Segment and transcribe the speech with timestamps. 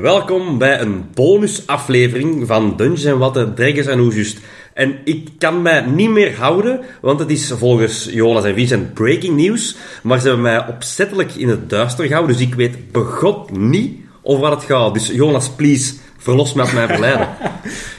[0.00, 4.38] Welkom bij een bonusaflevering van Dungeons Watten, Dragons en Oejust.
[4.74, 9.36] En ik kan mij niet meer houden, want het is volgens Jonas en Vincent breaking
[9.36, 9.76] news.
[10.02, 14.40] Maar ze hebben mij opzettelijk in het duister gehouden, dus ik weet begot niet over
[14.40, 14.94] wat het gaat.
[14.94, 17.28] Dus Jonas, please, verlos me uit mijn verleiden.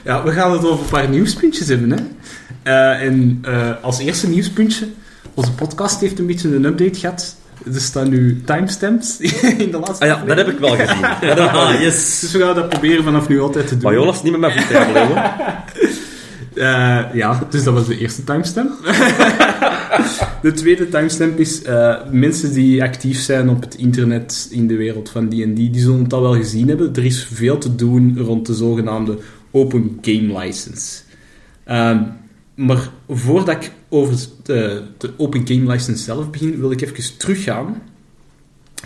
[0.04, 1.92] Ja, we gaan het over een paar nieuwspuntjes hebben.
[1.92, 2.04] Hè?
[2.64, 4.88] Eh, en eh, als eerste nieuwspuntje,
[5.34, 7.36] onze podcast heeft een beetje een update gehad.
[7.74, 9.20] Er staan nu timestamps
[9.58, 11.06] in de laatste Ah ja, dat heb ik wel gezien.
[11.06, 12.20] Ah, yes.
[12.20, 13.84] Dus we gaan dat proberen vanaf nu altijd te doen.
[13.84, 15.22] Maar Jonas, niet met mijn voet hebben, hoor.
[16.56, 18.72] Eh, ja, dus dat was de eerste timestamp.
[20.42, 21.62] de tweede timestamp is
[22.12, 26.14] mensen die actief zijn op het internet in de wereld van D&D, die zullen het
[26.14, 26.96] al wel gezien hebben.
[26.96, 29.18] Er is veel te doen rond de zogenaamde
[29.52, 31.02] Open Game License.
[31.64, 32.00] Ehm,
[32.66, 37.82] maar voordat ik over de, de Open Game License zelf begin, wil ik even teruggaan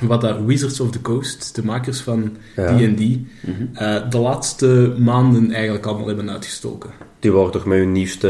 [0.02, 2.76] wat dat Wizards of the Coast, de makers van Ja.
[2.78, 3.02] D&D,
[3.74, 6.90] eh, de laatste maanden eigenlijk allemaal hebben uitgestoken.
[7.20, 8.28] Die waren toch met hun nieuwste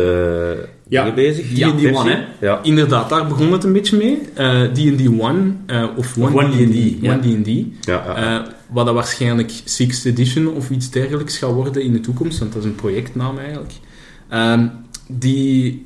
[0.88, 1.00] Ja.
[1.04, 1.58] dingen bezig?
[1.58, 1.96] Ja, D&D?
[1.96, 2.46] One, hè?
[2.46, 2.60] Ja.
[2.64, 4.20] Inderdaad, daar begon het een beetje mee.
[4.34, 6.72] Eh, D&D One, eh, of One D&D.
[6.72, 7.14] D&D, ja.
[7.14, 7.48] One D&D.
[7.48, 8.16] Ja, ja.
[8.42, 12.54] Eh, wat dat waarschijnlijk 6th edition of iets dergelijks gaat worden in de toekomst, want
[12.54, 13.74] dat is een projectnaam eigenlijk.
[14.30, 14.68] Ehm,
[15.08, 15.86] die,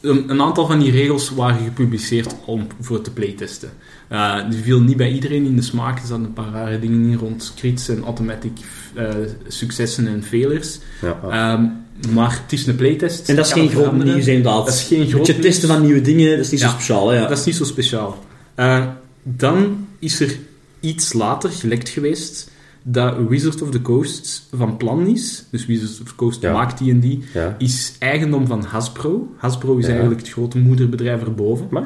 [0.00, 3.70] een, een aantal van die regels waren gepubliceerd om voor te playtesten.
[4.08, 5.98] Eh, die viel niet bij iedereen in de smaak.
[5.98, 8.52] Er zaten een paar rare dingen in rond crits en automatic
[8.94, 9.08] eh,
[9.48, 10.78] successen en failures.
[11.02, 11.18] ja.
[11.30, 11.64] Ehm,
[12.14, 13.28] maar het is een playtest.
[13.28, 14.64] En dat is geen groot nieuws, inderdaad.
[14.66, 15.40] Dat is geen Een groot nieuws.
[15.40, 16.66] testen van nieuwe dingen, dat is niet Ja.
[16.68, 17.20] zo speciaal, hè?
[17.28, 18.18] Dat is niet zo speciaal.
[18.54, 18.86] Eh,
[19.22, 20.38] dan is er
[20.80, 22.50] iets later gelekt geweest
[22.90, 25.44] dat Wizards of the Coast van plan is.
[25.50, 26.52] Dus Wizards of the Coast Ja.
[26.52, 27.24] maakt die en die.
[27.34, 27.54] ja.
[27.58, 29.28] Is eigendom van Hasbro.
[29.36, 29.90] Hasbro is Ja.
[29.90, 31.66] eigenlijk het grote moederbedrijf erboven.
[31.70, 31.82] Maar,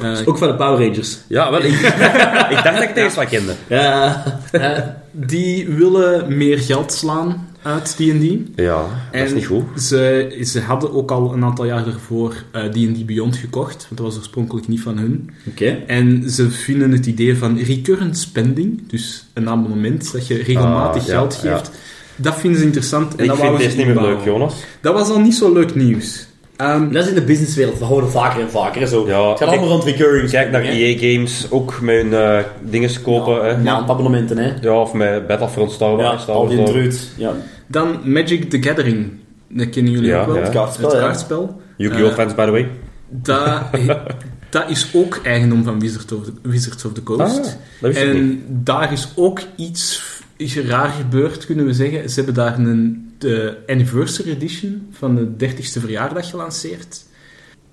[0.00, 1.18] Eh, Ook van de Power Rangers.
[1.28, 1.72] ja, wel, ik,
[2.54, 3.52] ik dacht dat ik het eerst wat kende.
[3.68, 4.22] Ja.
[4.52, 4.78] eh,
[5.10, 8.60] die willen meer geld slaan uit D&D.
[8.60, 9.64] Ja, dat is niet goed.
[9.82, 13.82] Ze, ze hadden ook al een aantal jaar daarvoor eh, D&D Beyond gekocht.
[13.82, 15.30] Want dat was oorspronkelijk niet van hun.
[15.48, 15.66] Oké.
[15.86, 21.08] En ze vinden het idee van recurrent spending, dus een abonnement dat je regelmatig Ah,
[21.08, 21.54] ja, geld ja.
[21.56, 21.70] geeft,
[22.16, 23.14] dat vinden ze interessant.
[23.14, 24.54] En Ik dat vind deze ze niet meer leuk, Jonas.
[24.80, 26.26] Dat was al niet zo leuk nieuws.
[26.56, 28.80] Ehm, Dat is in de businesswereld, we houden vaker en vaker.
[28.80, 29.06] hè, Zo.
[29.06, 30.30] Ja, het gaat allemaal rond recurring.
[30.30, 30.68] Kijk naar hè.
[30.70, 33.44] EA Games, ook met hun eh, dingen kopen.
[33.48, 33.62] hè.
[33.62, 34.52] Maandabonnementen, hè?
[34.60, 36.10] Ja, of met Battlefront Star Wars.
[36.10, 37.10] Ja, Star al die druid.
[37.16, 37.32] Ja.
[37.66, 39.10] dan Magic the Gathering.
[39.48, 40.36] Dat kennen jullie Ja, ook wel.
[40.36, 40.42] ja.
[40.42, 41.04] Het kaartspel, Het ja.
[41.04, 41.60] kaartspel.
[41.76, 42.08] Yu-Gi-Oh!
[42.08, 42.68] Eh, fans, by the way.
[43.08, 43.60] Dat,
[44.50, 47.38] dat is ook eigendom van Wizards of the, Wizards of the Coast.
[47.38, 47.44] Ah,
[47.80, 48.14] dat ik niet.
[48.14, 50.02] En daar is ook iets
[50.36, 52.08] is raar gebeurd, kunnen we zeggen.
[52.10, 57.04] Ze hebben daar een de anniversary edition van de 30ste verjaardag gelanceerd.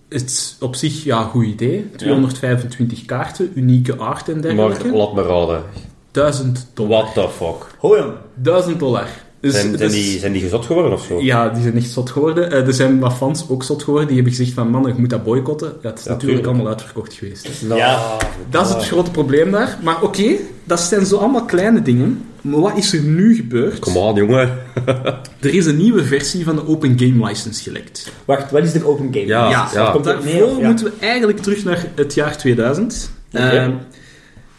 [0.09, 1.89] Het is op zich ja, een goed idee.
[1.95, 4.97] 225 kaarten, unieke art en Maar dergelijke.
[4.97, 5.63] laat me raden.
[6.11, 7.03] 1000 dollar.
[7.03, 7.67] What the fuck?
[7.79, 8.13] Hoi, jong.
[8.35, 9.07] 1000 dollar.
[9.43, 11.21] Dus, Zijn, zijn, dus- die, zijn die gezot geworden of zo?
[11.21, 12.51] Ja, die zijn echt zot geworden.
[12.51, 14.07] Eh, er zijn wat fans ook zot geworden.
[14.07, 15.73] Die hebben gezegd van, man, ik moet dat boycotten.
[15.81, 16.45] Ja, het is Ja, natuurlijk tuurlijk.
[16.47, 17.49] allemaal uitverkocht geweest.
[17.61, 18.17] Nou, Ja,
[18.49, 19.77] Dat is het grote probleem daar.
[19.83, 22.25] Maar oké, dat zijn zo allemaal kleine dingen.
[22.41, 23.79] Maar wat is er nu gebeurd?
[23.79, 24.57] Come on, jongen.
[25.39, 28.11] Er is een nieuwe versie van de Open Game License gelekt.
[28.25, 29.25] Wacht, wat is de open game?
[29.25, 29.91] Ja, ja, ja.
[29.91, 30.67] Komt daarvoor neer, of ja?
[30.67, 33.09] moeten we eigenlijk terug naar het jaar 2000.
[33.33, 33.43] Oké.
[33.43, 33.67] Eh,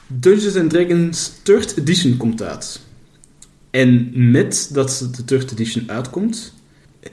[0.06, 2.80] Dungeons and Dragons 3rd Edition komt uit.
[3.74, 6.54] En met dat de 3rd Edition uitkomt,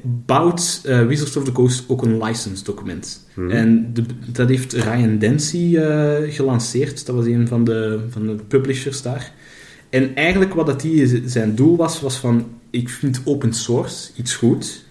[0.01, 3.27] bouwt eh, Wizards of the Coast ook een license document.
[3.33, 3.49] Mhm.
[3.49, 7.05] En de, dat heeft Ryan Dancy eh, gelanceerd.
[7.05, 9.33] Dat was een van de, van de publishers daar.
[9.89, 12.47] En eigenlijk wat dat die zijn doel was, was van...
[12.69, 14.85] Ik vind open source iets goed.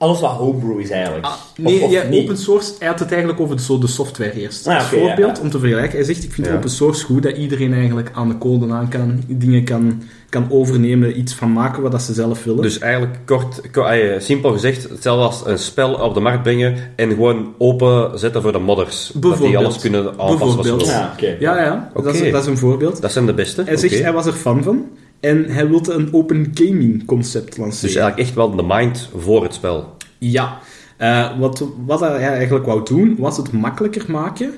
[0.00, 1.24] Alles wat homebrew is eigenlijk.
[1.24, 2.22] Ah, nee, Of- of ja, niet?
[2.22, 4.66] open source, hij had het eigenlijk over de, zo de software eerst.
[4.66, 5.42] Ah, Als voorbeeld, ja.
[5.42, 5.96] om te vergelijken.
[5.96, 6.54] Hij zegt, ik vind Ja.
[6.54, 11.18] open source goed, dat iedereen eigenlijk aan de code aan kan, dingen kan, kan overnemen,
[11.18, 12.62] iets van maken wat dat ze zelf willen.
[12.62, 16.76] Dus eigenlijk kort, ko- eh, simpel gezegd, hetzelfde als een spel op de markt brengen
[16.96, 19.10] en gewoon open zetten voor de modders.
[19.14, 20.86] Dat die alles kunnen aanpassen wat ze Bijvoorbeeld.
[21.20, 21.36] willen.
[21.40, 22.16] Ja, ja, ja, dat, Oké.
[22.18, 23.00] is, dat is een voorbeeld.
[23.02, 23.62] Dat zijn de beste.
[23.66, 24.84] Hij zegt, hij was er fan van.
[25.20, 27.86] En hij wilde een open gaming concept lanceren.
[27.86, 29.96] Dus eigenlijk echt wel de mind voor het spel.
[30.18, 30.58] Ja.
[30.96, 34.54] Eh, wat, wat hij eigenlijk wou doen, was het makkelijker maken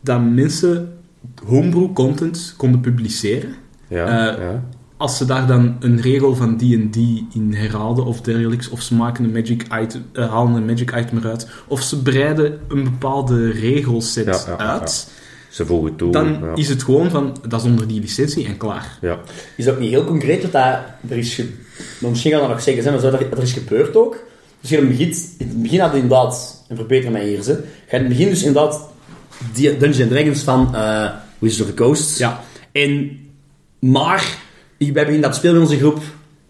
[0.00, 0.98] dat mensen
[1.46, 3.54] homebrew content konden publiceren.
[3.88, 4.64] Ja, Eh, ja.
[4.96, 6.96] Als ze daar dan een regel van D&D
[7.34, 11.18] in herhaalden of dergelijks, of ze maken een magic item, eh, halen een magic item
[11.18, 15.10] eruit, of ze breiden een bepaalde regelset ja, uit,
[15.56, 16.12] Ze voegen toe.
[16.12, 16.54] dan ja.
[16.54, 18.98] is het gewoon van, dat is onder die licentie en klaar.
[19.00, 19.20] Ja.
[19.56, 21.48] Is dat ook niet heel concreet wat dat er is ge...
[22.00, 24.16] Maar misschien gaat dat nog zeggen, zijn, maar zo dat er is gebeurd ook.
[24.60, 27.42] Dus je in het begin, in het begin had je inderdaad, en verbeter mij hier,
[27.42, 28.88] ze, je in het begin dus inderdaad
[29.52, 32.18] die Dungeons Dragons van eh Wizards of the Coast.
[32.18, 32.40] Ja.
[32.72, 33.18] En,
[33.78, 34.38] maar,
[34.78, 36.02] wij beginnen dat spelen in onze groep.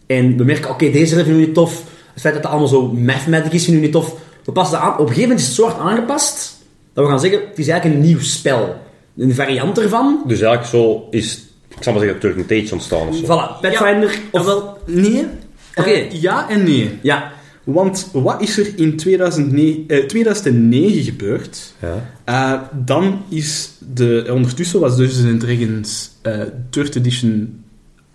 [0.07, 1.83] En we merken, oké, deze vinden we niet tof.
[2.13, 4.15] Het feit dat het allemaal zo mathematic is, vinden we niet tof.
[4.45, 4.93] We passen dat aan.
[4.93, 6.57] Op een gegeven moment is het zo hard aangepast,
[6.93, 8.85] dat we gaan zeggen, het is eigenlijk een nieuw spel.
[9.17, 10.23] Een variant ervan.
[10.27, 11.47] Dus eigenlijk zo is,
[11.77, 13.25] ik zal maar zeggen, Turtle Tage ontstaan of zo.
[13.25, 14.19] Voilà, Pathfinder.
[14.31, 15.27] Of Of, wel, nee.
[15.75, 15.91] Oké.
[15.91, 16.99] Eh, ja en nee.
[17.03, 17.33] ja,
[17.65, 21.75] Want wat is er in 2009, eh, 2009 gebeurd?
[21.81, 22.11] Ja.
[22.25, 24.27] Eh, dan is de...
[24.33, 26.41] Ondertussen was Dungeons Dragons eh
[26.71, 27.65] Third Edition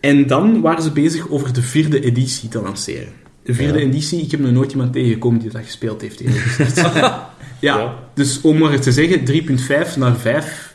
[0.00, 3.12] En dan waren ze bezig over de vierde editie te lanceren.
[3.42, 3.84] De vierde Ja.
[3.86, 6.20] editie, ik heb nog nooit iemand tegengekomen die dat gespeeld heeft.
[6.76, 7.30] ja,
[7.60, 7.94] Ja.
[8.14, 9.24] dus om maar te zeggen,
[9.90, 10.74] 3.5 naar 5.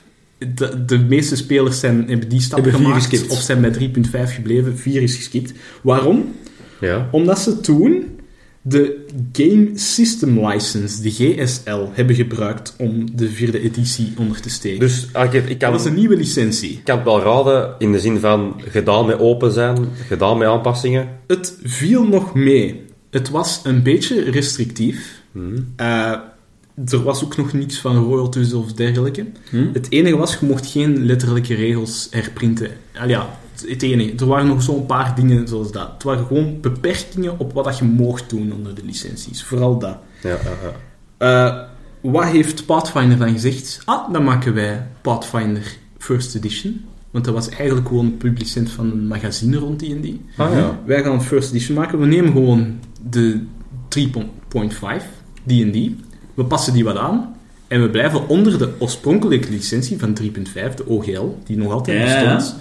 [0.55, 3.31] De, de meeste spelers zijn, hebben die stap Hebben gemaakt geskipt.
[3.31, 4.77] of zijn bij 3.5 gebleven.
[4.77, 5.53] 4 is geskipt.
[5.81, 6.35] Waarom?
[6.79, 7.07] Ja.
[7.11, 8.03] Omdat ze toen
[8.65, 14.79] de Game System License, de GSL, hebben gebruikt om de vierde editie onder te steken.
[14.79, 16.71] Dus ah, ik, ik dat kan, was een nieuwe licentie.
[16.71, 20.47] ik kan het wel raden in de zin van gedaan met open zijn, gedaan met
[20.47, 21.09] aanpassingen.
[21.27, 22.81] Het viel nog mee.
[23.09, 25.21] Het was een beetje restrictief.
[25.75, 26.15] Eh,
[26.87, 29.25] er was ook nog niets van royalties of dergelijke.
[29.49, 29.67] Hm?
[29.73, 32.71] Het enige was, je mocht geen letterlijke regels herprinten.
[32.99, 34.13] Al ja, het enige.
[34.17, 35.89] Er waren nog zo'n paar dingen zoals dat.
[35.93, 39.43] Het waren gewoon beperkingen op wat dat je mocht doen onder de licenties.
[39.43, 39.97] Vooral dat.
[40.21, 40.37] Ja.
[41.17, 41.59] Eh,
[42.01, 43.81] wat heeft Pathfinder dan gezegd?
[43.85, 46.85] Ah, dan maken wij Pathfinder First Edition.
[47.11, 50.07] Want dat was eigenlijk gewoon een publicent van een magazine rond D&D.
[50.37, 50.79] Ah, ja.
[50.85, 51.99] Wij gaan First Edition maken.
[51.99, 52.79] We nemen gewoon
[53.09, 53.43] de
[53.89, 55.05] 3.5
[55.45, 55.91] D&D.
[56.33, 57.35] We passen die wat aan.
[57.67, 62.35] En we blijven onder de oorspronkelijke licentie van 3.5, de OGL, die nog altijd ja.
[62.35, 62.59] bestond,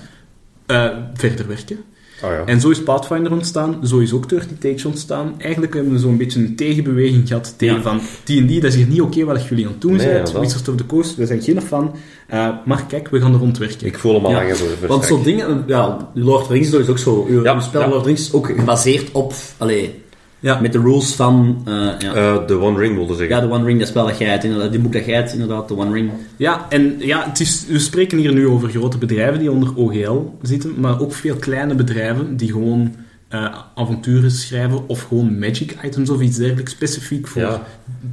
[0.67, 1.79] eh, verder werken.
[2.23, 2.43] Ah, ja.
[2.47, 5.35] En zo is Pathfinder ontstaan, zo is ook Dirty Take ontstaan.
[5.39, 7.83] Eigenlijk hebben we zo'n beetje een tegenbeweging gehad tegen Ja.
[7.83, 10.41] van D&D, dat is hier niet oké wat jullie aan het doen Nee, zijn.
[10.41, 11.95] Wizards of the Coast, we zijn geen fan.
[12.27, 13.87] Eh, maar kijk, we gaan er rond werken.
[13.87, 14.57] Ik voel hem al Ja, hangen
[14.89, 17.27] Want zo'n dingen, ja, Lord of the Rings is ook zo.
[17.29, 17.87] Uw, spel ja.
[17.87, 20.03] Lord of the Rings is ook gebaseerd op, allee,
[20.43, 20.61] Ja.
[20.61, 22.15] met de rules van, eh, ja.
[22.15, 23.37] Eh, de One Ring wilde zeggen.
[23.37, 25.69] ja, de One Ring, dat spel dat jij uit, inderdaad, die boek dat jij inderdaad,
[25.69, 26.11] de One Ring.
[26.37, 30.19] Ja, en ja, het is, we spreken hier nu over grote bedrijven die onder OGL
[30.43, 32.95] zitten, maar ook veel kleine bedrijven die gewoon
[33.29, 37.63] eh, avonturen schrijven of gewoon magic items of iets dergelijks, specifiek voor Ja.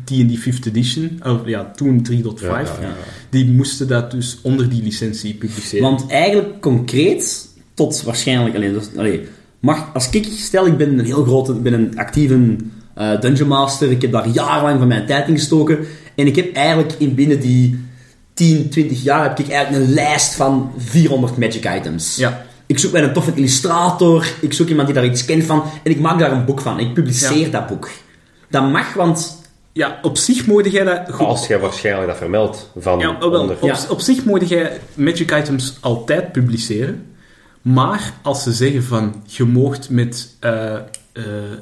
[0.03, 2.41] D&D 5th edition, of ja, toen 3.5.
[2.41, 2.93] Ja, ja, ja.
[3.29, 5.83] Die moesten dat dus onder die licentie publiceren.
[5.83, 9.27] Want eigenlijk concreet, tot waarschijnlijk, alleen, dus, allee,
[9.59, 12.55] mag, als ik, stel ik ben een heel grote, ik ben een actieve
[12.93, 15.79] eh, Dungeon Master, ik heb daar jarenlang van mijn tijd in gestoken,
[16.15, 17.79] en ik heb eigenlijk in binnen die
[18.33, 22.15] 10, 20 jaar heb ik eigenlijk een lijst van 400 magic items.
[22.15, 22.45] Ja.
[22.65, 25.91] Ik zoek mij een toffe illustrator, ik zoek iemand die daar iets kent van, en
[25.91, 26.79] ik maak daar een boek van.
[26.79, 27.49] Ik publiceer Ja.
[27.49, 27.89] dat boek.
[28.49, 29.37] Dat mag, want...
[29.73, 31.25] Ja, op zich mogen jij dat goed...
[31.25, 33.55] Als jij waarschijnlijk dat vermeldt van Ja, wel, onder...
[33.55, 33.77] op, Ja.
[33.89, 37.05] op zich mogen jij magic items altijd publiceren.
[37.61, 40.35] Maar als ze zeggen van je moogt met,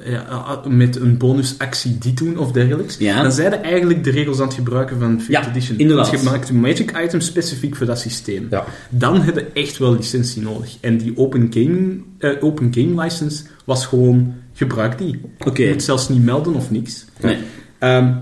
[0.06, 3.22] ja, ah, met een bonusactie die doen of dergelijks, Ja.
[3.22, 5.78] dan zijn er eigenlijk de regels aan het gebruiken van 5th Ja, edition.
[5.78, 6.12] inderdaad.
[6.12, 8.48] Dus je maakt een magic item specifiek voor dat systeem.
[8.50, 8.66] Ja.
[8.90, 10.78] Dan heb je echt wel licentie nodig.
[10.82, 15.20] En die open game, eh, open game license was gewoon gebruik die.
[15.46, 15.62] Oké.
[15.64, 17.06] Je moet zelfs niet melden of niks.
[17.22, 17.38] Nee.
[17.80, 18.14] Ehm,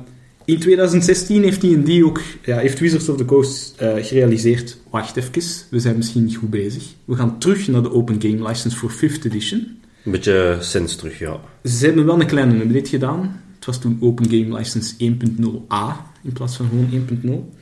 [0.46, 5.68] in 2016 heeft D&D ook, ja, heeft Wizards of the Coast eh, gerealiseerd, wacht even,
[5.70, 6.84] we zijn misschien niet goed bezig.
[7.06, 9.78] We gaan terug naar de Open Game License voor 5th edition.
[10.04, 11.40] Een beetje sens terug, ja.
[11.64, 13.42] Ze hebben wel een kleine update gedaan.
[13.56, 17.08] Het was toen Open Game License 1.0a in plaats van gewoon
[17.52, 17.56] 1.0.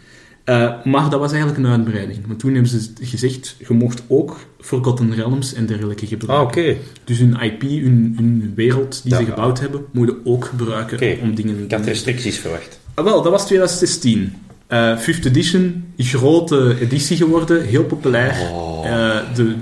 [0.43, 2.19] Eh, maar dat was eigenlijk een uitbreiding.
[2.27, 6.45] Want toen hebben ze gezegd, je mocht ook Forgotten Realms en dergelijke Ah, gebruiken.
[6.63, 6.75] oké.
[7.03, 9.17] Dus hun IP, hun, hun wereld die Ja.
[9.19, 11.63] ze gebouwd hebben, moeten ook gebruiken om dingen...
[11.63, 12.79] Ik had restricties verwacht.
[12.93, 14.33] Ah, wel, dat was 2016.
[14.67, 18.50] Eh 5th edition, grote editie geworden, heel populair.
[18.51, 18.85] Oh.
[18.88, 19.55] Eh, de,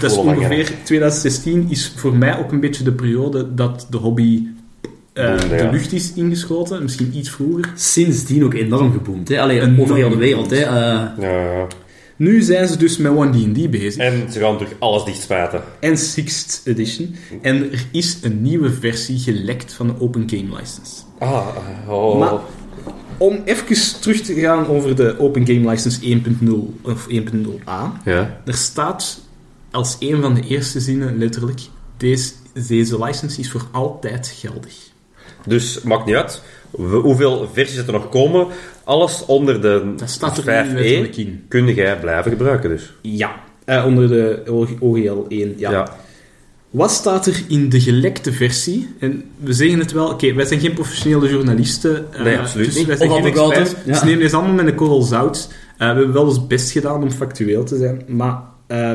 [0.00, 4.46] dat is ongeveer 2016 is voor mij ook een beetje de periode dat de hobby
[5.12, 5.70] eh, Boomde, de ja.
[5.70, 6.82] lucht is ingeschoten.
[6.82, 7.72] Misschien iets vroeger.
[7.74, 9.40] Sindsdien ook enorm geboomd, hè.
[9.40, 10.56] Allee, over heel de wereld, hè.
[10.56, 11.66] Eh, Ja, ja.
[12.20, 13.96] Nu zijn ze dus met One D&D bezig.
[13.96, 15.62] En ze gaan terug alles dichtspijten.
[15.80, 17.14] En 6th edition.
[17.42, 21.02] En er is een nieuwe versie gelekt van de Open Game License.
[21.18, 21.46] Ah,
[21.88, 22.18] oh.
[22.18, 22.32] Maar
[23.16, 26.52] om even terug te gaan over de Open Game License 1.0
[26.82, 28.02] of 1.0a.
[28.04, 28.40] Ja.
[28.44, 29.20] Er staat
[29.70, 31.60] als een van de eerste zinnen letterlijk:
[31.96, 32.32] deze,
[32.66, 34.89] deze license is voor altijd geldig.
[35.46, 38.46] Dus, maakt niet uit we- hoeveel versies er nog komen.
[38.84, 41.44] Alles onder de Dat staat er 5e nu letterlijk in.
[41.48, 42.92] kun jij blijven gebruiken, dus.
[43.02, 43.30] Ja.
[43.64, 44.42] Eh, onder de
[44.80, 45.70] OGL 1, ja.
[45.70, 45.88] Ja.
[46.70, 48.88] Wat staat er in de gelekte versie?
[48.98, 52.06] En we zeggen het wel, oké, wij zijn geen professionele journalisten.
[52.12, 52.86] eh, Nee, absoluut dus niet.
[52.86, 53.70] Wij zijn Of geen experts.
[53.84, 53.92] ja.
[53.92, 55.48] Dus neem deze allemaal met een korrel zout.
[55.52, 58.92] Eh, we hebben wel ons best gedaan om factueel te zijn, maar eh,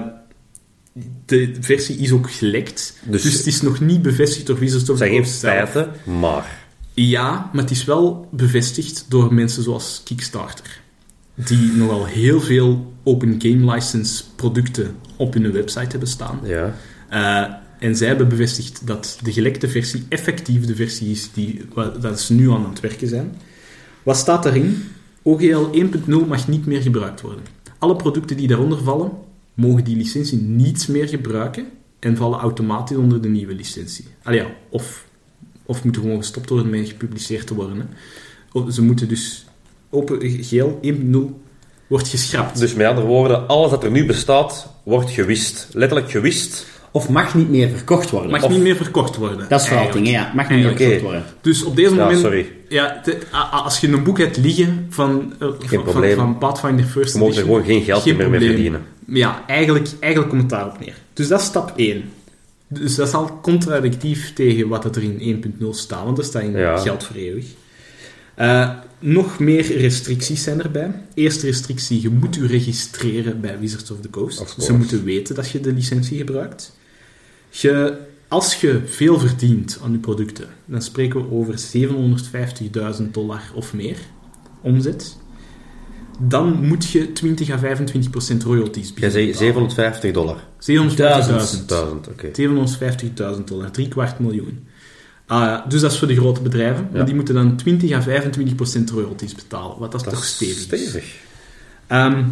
[1.25, 2.93] de versie is ook gelekt.
[3.03, 6.63] Dus- Dus, het is nog niet bevestigd door Wizards of Het zijn geen feiten, maar...
[6.93, 10.81] Ja, maar het is wel bevestigd door mensen zoals Kickstarter.
[11.33, 16.39] Die nogal heel veel open game license producten op hun website hebben staan.
[16.43, 16.75] Ja.
[17.09, 21.65] Eh, en zij hebben bevestigd dat de gelekte versie effectief de versie is die,
[22.01, 23.35] dat ze nu aan het werken zijn.
[24.03, 24.83] Wat staat daarin?
[25.21, 27.43] OGL 1.0 mag niet meer gebruikt worden.
[27.77, 29.11] Alle producten die daaronder vallen,
[29.55, 31.67] mogen die licentie niet meer gebruiken
[31.99, 34.05] en vallen automatisch onder de nieuwe licentie.
[34.23, 35.05] Allee, ja, of,
[35.65, 37.89] of moeten gewoon gestopt worden met gepubliceerd te worden.
[38.51, 39.45] Of ze moeten dus
[39.89, 41.17] open GL 1.0
[41.87, 42.59] wordt geschrapt.
[42.59, 45.67] Dus met andere woorden, alles dat er nu bestaat, wordt gewist.
[45.71, 46.65] Letterlijk gewist.
[46.95, 48.31] Of mag niet meer verkocht worden.
[48.31, 49.45] mag of- niet meer verkocht worden.
[49.49, 50.25] dat is vooral het ding, eigenlijk.
[50.25, 50.43] hè, ja.
[50.43, 51.23] Mag niet meer verkocht worden.
[51.41, 52.19] Dus op deze Ja, moment...
[52.19, 52.51] sorry.
[52.69, 53.01] Ja,
[53.51, 57.29] als je een boek hebt liggen van, eh, van, van, van Pathfinder First Je mag
[57.35, 58.81] er gewoon geen geld geen meer mee verdienen.
[59.07, 60.95] Ja, eigenlijk, eigenlijk komt het daarop neer.
[61.13, 62.03] Dus dat is stap 1.
[62.67, 66.51] Dus dat is al contradictief tegen wat er in 1.0 staat, want er staat in
[66.51, 66.77] Ja.
[66.77, 67.45] geld voor eeuwig.
[68.35, 70.91] Eh, nog meer restricties zijn erbij.
[71.13, 74.39] Eerste restrictie, je moet je registreren bij Wizards of the Coast.
[74.41, 76.73] Of Ze moeten weten dat je de licentie gebruikt.
[77.61, 77.97] Je,
[78.27, 81.55] als je veel verdient aan je producten, dan spreken we over
[82.97, 83.97] 750.000 dollar of meer
[84.61, 85.17] omzet.
[86.19, 89.71] Dan moet je 20 à 25 procent royalties Jij zei betalen.
[89.71, 90.37] 750 dollar.
[91.59, 91.65] 750.000.
[91.65, 92.27] 1000, oké.
[93.37, 94.67] 750.000 dollar, drie kwart miljoen.
[95.27, 96.87] Ah, dus dat is voor de grote bedrijven.
[96.91, 96.97] Ja.
[96.97, 99.79] Maar die moeten dan 20 à 25 procent royalties betalen.
[99.79, 100.61] Wat dat, Dat toch is stevig is.
[100.63, 101.15] stevig.
[101.87, 102.23] Ehm,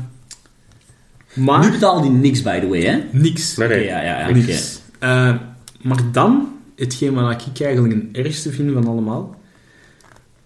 [1.33, 2.99] maar Nu betalen die niks, by the way, hè?
[3.11, 3.55] niks.
[3.55, 3.77] Nee, nee.
[3.77, 4.33] Oké, ja, ja, ja.
[4.33, 4.81] Niks.
[5.03, 5.35] Eh,
[5.81, 9.35] maar dan, hetgeen wat ik eigenlijk een ergste vind van allemaal.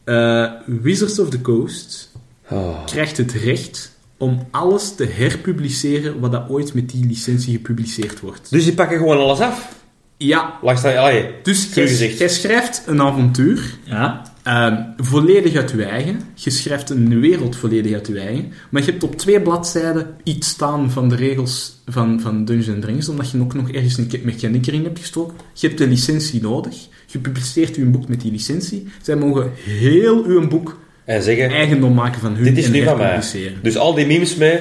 [0.03, 2.11] eh, Wizards of the Coast
[2.49, 2.85] Oh.
[2.85, 8.49] krijgt het recht om alles te herpubliceren wat dat ooit met die licentie gepubliceerd wordt.
[8.49, 9.75] Dus die pakken gewoon alles af.
[10.17, 11.73] Ja, Langs dat, allee, dus
[12.17, 14.21] jij schrijft een avontuur Ja.
[14.47, 16.21] Ehm, volledig uit je eigen.
[16.33, 18.51] Je schrijft een wereld volledig uit je eigen.
[18.69, 23.09] Maar je hebt op twee bladzijden iets staan van de regels van, van Dungeons Dragons,
[23.09, 25.37] omdat je ook nog ergens een mechanic erin hebt gestoken.
[25.53, 26.75] Je hebt de licentie nodig.
[27.05, 28.87] Je publiceert je boek met die licentie.
[29.01, 32.83] Zij mogen heel uw boek en zeggen, eigendom maken van hun dit is en nu
[32.83, 33.21] van mij.
[33.61, 34.59] Dus al die memes mee,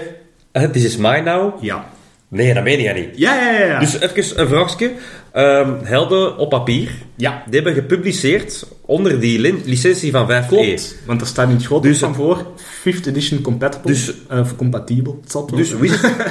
[0.52, 1.62] eh, this is mine now.
[1.64, 1.95] Ja.
[2.37, 3.09] Nee, dat meen je niet.
[3.19, 3.66] Ja, ja, ja.
[3.66, 3.78] ja.
[3.78, 4.93] Dus even een vraagje.
[5.33, 7.43] Ehm, helden op papier, ja.
[7.47, 10.49] die hebben gepubliceerd onder die licentie van 5e.
[10.49, 14.57] Klopt, want er staat in het groot Dus- van voor 5th edition compatible, Dus- of
[14.57, 15.21] compatibel.
[15.55, 15.73] Dus.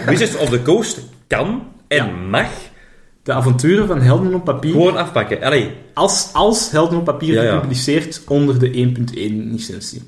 [0.08, 2.12] Wizards, of the Coast kan en Ja.
[2.30, 2.50] mag
[3.24, 5.44] de avonturen van Helden op papier, gewoon afpakken.
[5.44, 7.54] Allee, als, als Helden op papier Ja, ja.
[7.54, 10.02] gepubliceerd onder de 1.1 licentie.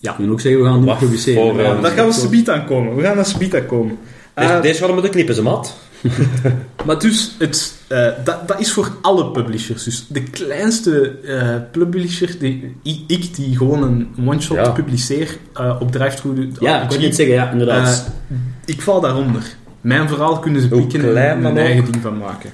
[0.00, 1.42] Ik moet ook zeggen, we gaan het nu publiceren.
[1.42, 2.96] voor, Ja, eh, Daar gaan we subiet aan komen.
[2.96, 3.98] We gaan naar subiet aan komen.
[4.34, 5.76] Deze, Eh, deze gaan we moeten knippen, ze mat.
[6.86, 9.84] Maar dus, het, eh, dat, dat is voor alle publishers.
[9.84, 12.74] Dus de kleinste eh, publisher, die,
[13.06, 14.70] ik die gewoon een one-shot Ja.
[14.70, 18.10] publiceer eh, op Drive-Thru Ja, ik wil niet zeggen, ja, inderdaad.
[18.30, 19.42] Eh, ik val daaronder.
[19.80, 22.50] Mijn verhaal kunnen ze pikken en een eigen ding van maken.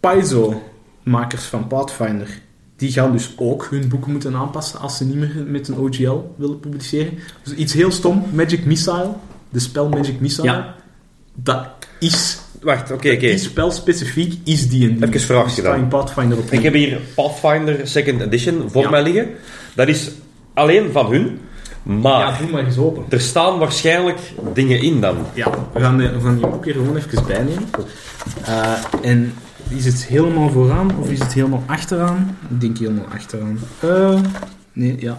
[0.00, 0.62] Paizo,
[1.02, 2.28] makers van Pathfinder,
[2.76, 6.18] die gaan dus ook hun boeken moeten aanpassen als ze niet meer met een OGL
[6.36, 7.18] willen publiceren.
[7.42, 9.10] Dus iets heel stom, Magic Missile,
[9.48, 10.74] de spel Magic Missile, Ja.
[11.34, 11.66] Dat
[12.00, 13.18] is, Wacht, oké, oké.
[13.18, 15.06] die spel specifiek is die en die.
[15.08, 15.74] Even vraagje dan.
[15.76, 18.90] in Pathfinder op Ik heb hier Pathfinder Second Edition voor Ja.
[18.90, 19.28] mij liggen.
[19.74, 20.10] Dat is
[20.54, 21.38] alleen van hun.
[21.82, 23.04] Maar Ja, doe maar eens open.
[23.08, 24.18] er staan waarschijnlijk
[24.54, 25.16] dingen in dan.
[25.34, 27.64] Ja, we gaan, de, we gaan die boek hier gewoon even bijnemen.
[28.44, 28.72] Eh,
[29.02, 29.34] en
[29.68, 32.36] is het helemaal vooraan of is het helemaal achteraan?
[32.50, 33.58] Ik denk helemaal achteraan.
[33.80, 34.20] Eh,
[34.72, 35.18] nee, ja.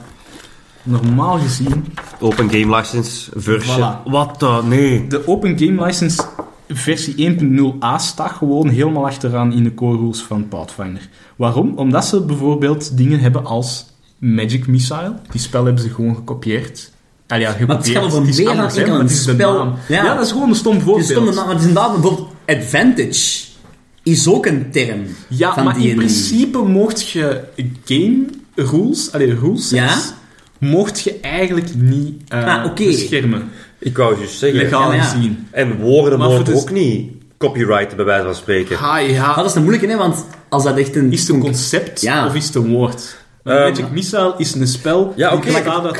[0.85, 1.85] Normaal gezien,
[2.19, 3.73] Open Game License versie.
[3.83, 4.03] Voilà.
[4.09, 4.67] Wat dan?
[4.67, 5.07] Nee.
[5.07, 6.23] de Open Game License
[6.67, 11.09] versie 1.0a staat gewoon helemaal achteraan in de core rules van Pathfinder.
[11.35, 11.73] Waarom?
[11.75, 13.85] Omdat ze bijvoorbeeld dingen hebben als
[14.17, 15.13] Magic Missile.
[15.31, 16.91] Die spel hebben ze gewoon gekopieerd.
[17.27, 17.67] Ah ja, gekopieerd.
[17.67, 19.53] Maar het gaat over is meer dan enkel een het is spel.
[19.57, 19.73] naam.
[19.87, 20.03] Ja.
[20.03, 20.15] Ja.
[20.15, 21.09] dat is gewoon een stom Het voorbeeld.
[21.09, 23.43] is, stom, maar het is inderdaad bijvoorbeeld advantage
[24.03, 27.43] is ook een term Ja, van maar in principe mocht je
[27.85, 28.25] game
[28.55, 29.97] rules, allee, rules Ja?
[30.59, 32.85] Mocht je eigenlijk niet Ah, oké.
[32.85, 33.49] beschermen.
[33.79, 34.59] Ik wou juist zeggen.
[34.59, 35.03] Legaal Ja, ja.
[35.03, 35.47] gezien.
[35.51, 38.77] En woorden Maar mogen ook niet copyrighten, bij wijze van spreken.
[38.77, 39.25] Ha, ja.
[39.25, 41.11] Ah, dat is een moeilijke, hè, want als dat echt een...
[41.11, 42.25] Is het een concept Ja.
[42.25, 43.17] of is het een woord?
[43.43, 45.13] Ehm, Magic Missile is een spel.
[45.15, 45.51] Ja, oké.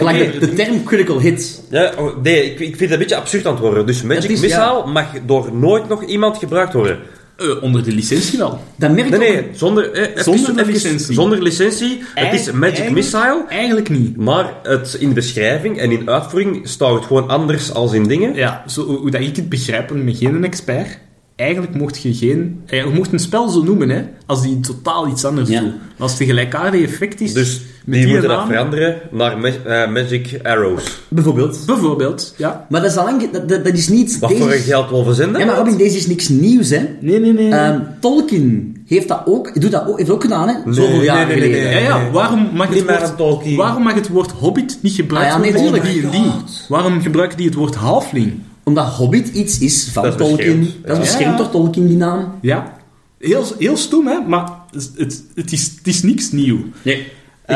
[0.04, 1.62] meerdere de, term critical hit.
[1.70, 3.86] Ja, oh, nee, ik, ik vind het een beetje absurd aan het worden.
[3.86, 4.86] Dus Magic Missile ja.
[4.86, 7.00] mag door nooit nog iemand gebruikt worden.
[7.38, 8.60] Eh, onder de licentie wel.
[8.76, 11.14] Dat merk Nee, nee, zonder, eh, Zonder even- licentie.
[11.14, 12.02] Zonder licentie.
[12.14, 14.18] Het is Magic eigen- Missile, Eigenlijk niet.
[14.18, 18.34] maar het, in de beschrijving en in uitvoering staat het gewoon anders als in dingen.
[18.36, 20.98] Ja, zo, hoe dat ik het begrijp, en ik ben geen expert.
[21.36, 22.62] Eigenlijk mocht je geen...
[22.66, 25.60] eh, Je mocht een spel zo noemen, hè, als die totaal iets anders Ja.
[25.62, 25.72] doet.
[25.98, 27.34] Als het een gelijkaardig effect is...
[27.34, 31.00] Dus met die moeten dat veranderen naar ma- eh, Magic Arrows.
[31.08, 31.60] bijvoorbeeld.
[31.66, 32.66] Bijvoorbeeld, ja.
[32.70, 33.32] Maar dat is al lang...
[33.32, 34.20] Dat, dat, dat is niet...
[34.20, 35.40] Wat deze voor wil verzenden?
[35.42, 36.82] Ja, maar Robin, deze is niks nieuws, hè.
[37.00, 37.50] Nee, nee, nee.
[37.52, 40.74] Ehm, Tolkien heeft dat ook, doet dat ook, heeft ook gedaan, hè.
[40.74, 41.70] Zoveel nee, jaren nee, nee, geleden.
[41.74, 42.12] nee, ja, ja, nee.
[42.12, 43.56] waarom mag, het woord, een Tolkien.
[43.58, 45.82] waarom mag het woord hobbit niet gebruikt Ah ja, nee, worden.
[45.84, 46.66] D&D?
[46.70, 48.34] Waarom gebruiken die het woord halfling?
[48.66, 50.60] Omdat Hobbit iets is van Dat is Tolkien.
[50.60, 50.88] beschermd.
[50.88, 51.00] Dat is Ja.
[51.00, 52.32] beschermd door Tolkien, die naam.
[52.42, 52.74] Ja.
[53.20, 56.58] Heel, heel stom, hè, maar het, het, is, het is niks nieuw.
[56.82, 56.98] Nee.
[56.98, 57.08] Ik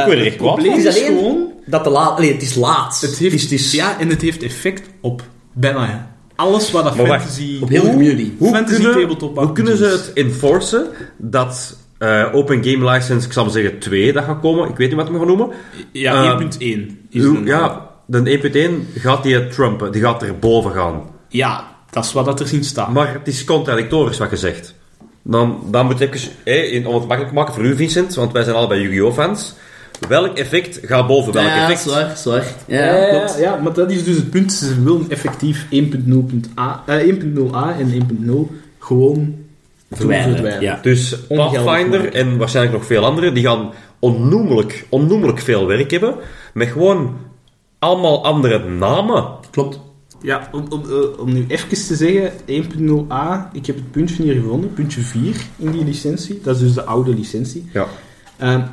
[0.06, 1.52] word er echt het kwaad probleem Het is alleen gewoon...
[1.66, 2.20] dat te laat...
[2.20, 3.02] Nee, het is laat.
[3.02, 5.24] Het heeft, het is, Ja, en het heeft effect op
[5.54, 7.58] bijna alles wat dat Maar wacht, fantasy...
[7.62, 8.32] op heel de community.
[8.38, 10.88] Hoe fantasy kunnen, tabletop hoe kunnen ze het enforcen
[11.18, 14.70] dat eh, Open Game License, ik zal maar zeggen 2, dat gaat komen?
[14.70, 15.50] Ik weet niet wat we gaan noemen.
[15.92, 18.40] Ja, Eh, 1.1 is Hoe- ja, de
[18.96, 21.02] 1.1 gaat die trumpen, die gaat erboven gaan.
[21.28, 22.94] ja, dat is wat dat er zien staan.
[22.94, 24.74] Maar het is contradictorisch wat je zegt.
[25.22, 28.16] Dan, dan moet ik even, eh, in- om het makkelijk te maken voor u, Vincent,
[28.16, 29.14] want wij zijn allebei Yu-Gi-Oh!
[29.14, 29.54] fans.
[30.08, 31.80] Welk effect gaat boven welk ja, effect?
[31.80, 32.44] zwaar, zwaar.
[32.68, 33.40] Ja, Ja, ja, klopt.
[33.40, 34.54] ja, maar dat is dus het punt.
[34.54, 39.36] Ze willen effectief 1.0.a eh, 1.0a en 1.0 gewoon
[39.92, 40.62] Verwijderen, verdwijnen.
[40.64, 40.80] ja.
[40.82, 46.16] Dus Ongeldig Pathfinder en waarschijnlijk nog veel anderen, die gaan onnoemelijk, onnoemelijk veel werk hebben.
[46.54, 47.16] Met gewoon
[47.80, 49.26] allemaal andere namen.
[49.52, 49.80] Klopt.
[50.22, 54.34] Ja, om, om, eh, om nu even te zeggen, 1.0a, ik heb het puntje hier
[54.34, 56.40] gevonden, puntje 4 in die licentie.
[56.44, 57.70] Dat is dus de oude licentie.
[57.74, 57.88] Ja.
[58.42, 58.64] Um,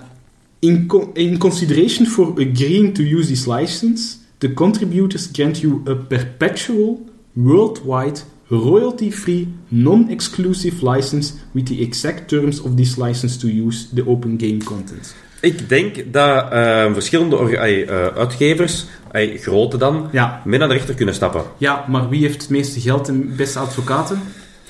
[0.58, 5.94] in, co- in consideration for agreeing to use this license, the contributors grant you a
[5.94, 14.06] perpetual, worldwide, royalty-free, non-exclusive license with the exact terms of this license to use the
[14.06, 15.14] open game content.
[15.40, 20.94] Ik denk dat eh, verschillende eh, uitgevers, ai, grote dan, Ja, mee naar de rechter
[20.94, 21.42] kunnen stappen.
[21.58, 24.20] ja, maar wie heeft het meeste geld en beste advocaten?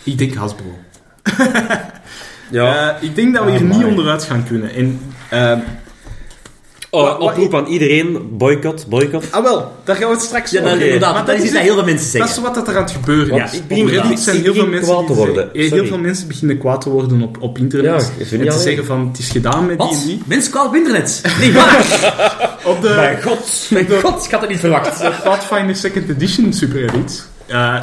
[0.03, 0.79] Ik denk Hasbro.
[2.51, 2.97] Ja.
[2.97, 4.71] Eh, ik denk dat we hier niet onderuit gaan kunnen.
[4.75, 5.01] En,
[6.97, 9.33] oh, oproep aan iedereen, boycott, boycott.
[9.33, 11.63] ah wel, daar gaan we het straks Ja, over inderdaad, Maar dat is iets dat
[11.63, 12.43] heel veel mensen Dat is zeggen.
[12.43, 13.53] wat dat er aan het gebeuren Ja, is.
[13.53, 15.51] ik Reddit ik zijn heel veel mensen kwaad te die worden.
[15.53, 17.91] zeggen- heel veel mensen beginnen kwaad te worden op, op internet.
[18.03, 18.63] Ja, ik vind en niet te alleen.
[18.63, 20.23] zeggen van, het is gedaan met die en die.
[20.27, 21.23] Mensen kwaad op internet.
[21.41, 21.85] Nee, waar?
[22.65, 23.67] Op de, Mijn god.
[23.71, 24.99] Mijn god, ik had het niet verwacht.
[25.01, 27.83] de Pathfinder Second Edition subreddit eh,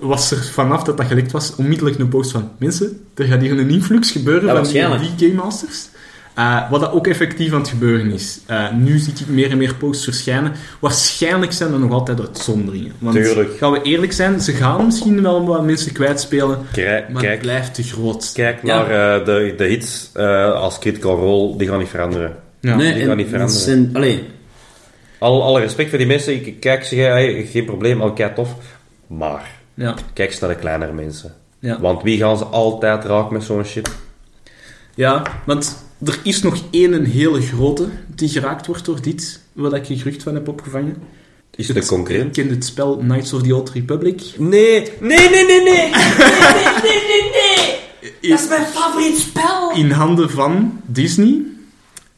[0.00, 3.50] was er vanaf dat dat gelekt was onmiddellijk een post van mensen, er gaat hier
[3.58, 5.88] een influx gebeuren Ja, van die Game Masters.
[6.34, 8.40] Eh, wat dat ook effectief aan het gebeuren is.
[8.46, 10.52] Eh, nu zie ik meer en meer posts verschijnen.
[10.80, 12.92] Waarschijnlijk zijn er nog altijd uitzonderingen.
[12.98, 13.56] Want Tuurlijk.
[13.58, 17.42] gaan we eerlijk zijn, ze gaan misschien wel wat mensen kwijtspelen, Kijk, maar kijk, het
[17.42, 18.30] blijft te groot.
[18.34, 18.76] kijk Ja.
[18.86, 22.36] naar eh, de, de hits eh, als Critical Role, die gaan niet veranderen.
[22.60, 22.76] Ja.
[22.76, 23.54] nee, die gaan niet veranderen.
[23.54, 24.24] dat Zijn, allee,
[25.18, 28.54] Al, alle respect voor die mensen, ik kijk ze, hey, geen probleem, al kei tof.
[29.06, 29.94] Maar, Ja.
[30.12, 31.34] kijk eens naar de kleinere mensen.
[31.58, 31.80] Ja.
[31.80, 33.90] Want wie gaan ze altijd raken met zo'n shit?
[34.94, 39.74] ja, want er is nog één een hele grote die geraakt wordt door dit, wat
[39.74, 40.96] ik gerucht van heb opgevangen.
[41.56, 42.36] Is het een concurrent?
[42.36, 44.22] Ik ken het spel Knights of the Old Republic.
[44.38, 45.90] Nee, nee, nee, nee, nee!
[48.20, 49.70] In, mijn favoriet spel.
[49.74, 51.40] in handen van Disney.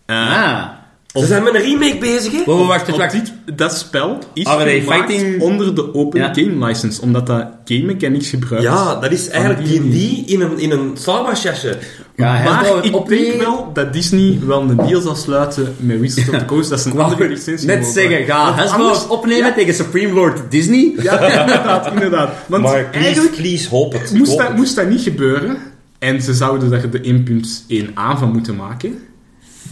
[0.06, 0.68] Eh, Ah.
[1.14, 2.42] Ze zijn met een remake bezig, hè?
[2.44, 3.12] Wacht, wacht, wacht.
[3.12, 6.32] dit, dat spel is fighting- onder de Open Ja.
[6.34, 8.64] Game License, omdat dat game mechanics gebruikt.
[8.64, 11.78] Ja, dat is eigenlijk die- D&D in een, in een Star Wars jasje.
[12.16, 16.38] Ja, maar ik denk wel dat Disney wel een deal zal sluiten met Wizards of
[16.38, 16.70] the Coast.
[16.70, 17.66] Dat is een andere licentie.
[17.66, 19.54] net zeggen, ga Hasbro anders- opnemen Ja.
[19.54, 20.92] tegen Supreme Lord Disney.
[21.02, 22.30] Ja, inderdaad, inderdaad.
[22.46, 24.12] Want Maar please, eigenlijk please, hoop het.
[24.14, 24.56] moest Hoop dat, het.
[24.56, 25.56] moest dat niet gebeuren,
[25.98, 28.98] en ze zouden er de 1.1a van moeten maken,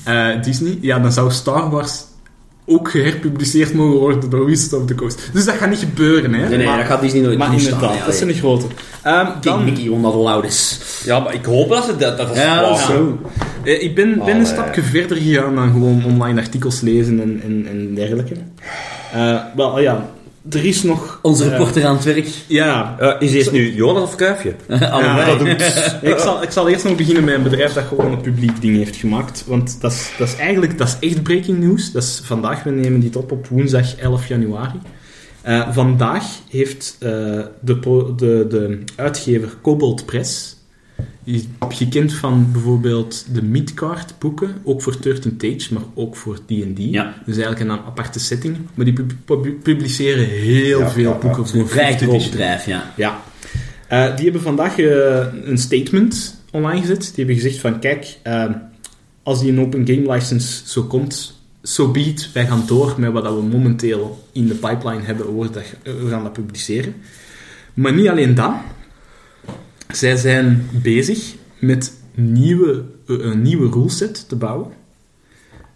[0.04, 2.04] eh, Disney, ja, dan zou Star Wars
[2.66, 5.30] ook geherpubliceerd mogen worden door Wizards of the Coast.
[5.32, 6.48] Dus dat gaat niet gebeuren, hè.
[6.48, 8.66] Nee, nee, maar, dat gaat Disney nooit Maar inderdaad, ja, dat zijn de grote.
[9.02, 10.80] Ehm, King dan, Mickey, omdat het loud is.
[11.04, 12.16] Ja, maar ik hoop dat ze dat...
[12.16, 12.76] dat is Ja, wow.
[12.76, 13.18] zo.
[13.64, 17.94] eh, ik ben, een stapje verder gegaan dan gewoon online artikels lezen en, en, en
[17.94, 18.34] dergelijke.
[19.12, 20.08] Eh, wel, ja,
[20.50, 21.18] er is nog...
[21.22, 22.28] Onze reporter aan het werk.
[22.46, 24.54] ja, Eh, is deze nu Jonas of Kuifje?
[24.90, 25.50] Allebei.
[26.12, 28.76] ik, zal, ik zal eerst nog beginnen met een bedrijf dat gewoon een publiek ding
[28.76, 29.44] heeft gemaakt.
[29.46, 31.92] Want dat is, dat is eigenlijk dat is echt breaking news.
[31.92, 34.80] Dat is vandaag, we nemen dit op op woensdag 11 januari.
[35.42, 37.10] Eh, vandaag heeft eh,
[37.60, 37.78] de,
[38.16, 40.56] de, de uitgever Cobalt Press,
[41.24, 46.38] die is gekend van bijvoorbeeld de Midcard boeken, ook voor 13 Tage, maar ook voor
[46.46, 46.78] D&D.
[46.78, 47.14] Ja.
[47.26, 48.56] Dus eigenlijk een aparte setting.
[48.74, 52.30] Maar die pub- pub- publiceren heel Ja, veel ja, boeken is een voor vrij groot
[52.30, 52.92] bedrijf, ja.
[52.96, 53.20] Ja.
[53.88, 57.00] Eh, die hebben vandaag eh, een statement online gezet.
[57.00, 58.44] Die hebben gezegd van, kijk, eh,
[59.22, 63.34] als die een open game license zo komt, zo biedt, wij gaan door met wat
[63.34, 66.94] we momenteel in de pipeline hebben, we gaan dat publiceren.
[67.74, 68.52] Maar niet alleen dat.
[69.92, 71.18] Zij zijn bezig
[71.58, 74.66] met nieuwe, eh, een nieuwe ruleset te bouwen.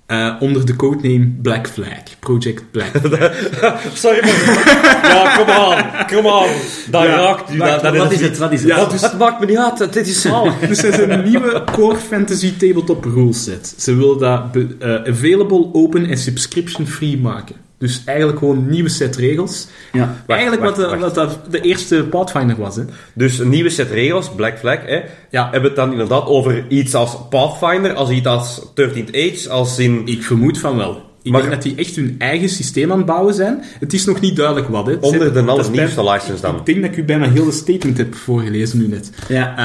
[0.07, 2.18] eh, onder de codename Black Flag.
[2.20, 3.81] Project Black Flag.
[3.94, 5.00] Sorry, maar...
[5.02, 6.48] ja, kom aan, kom aan.
[6.90, 7.57] Dat Ja, raakt u.
[7.59, 8.38] Dat, dat Wat is het?
[8.38, 8.68] Wat is het?
[8.68, 9.92] Ja, dus het maakt me niet uit.
[9.92, 10.22] Dit is...
[10.68, 13.74] Dus ze zijn een nieuwe Core Fantasy Tabletop ruleset.
[13.79, 17.57] Ze willen dat be- eh, available, open en subscription-free maken.
[17.78, 19.66] Dus eigenlijk gewoon een nieuwe set regels.
[19.92, 20.16] Ja.
[20.26, 21.00] eigenlijk wacht, wat, de, wacht.
[21.00, 22.76] wat dat de eerste Pathfinder was.
[22.76, 22.82] Hè.
[23.14, 25.00] Dus een nieuwe set regels, Black Flag, hè.
[25.30, 25.42] Ja.
[25.42, 29.78] Hebben we het dan inderdaad over iets als Pathfinder, als iets als 13th Age, als
[29.78, 30.02] in...
[30.04, 31.02] Ik vermoed van wel.
[31.22, 33.62] Ik Maar- denk dat die echt hun eigen systeem aan het bouwen zijn.
[33.78, 34.86] Het is nog niet duidelijk wat.
[34.86, 34.92] Hè.
[34.92, 36.56] Het Onder de allernieuwste license dan.
[36.56, 39.10] Ik denk dat ik u bijna heel de statement heb voorgelezen nu net.
[39.28, 39.56] Ja.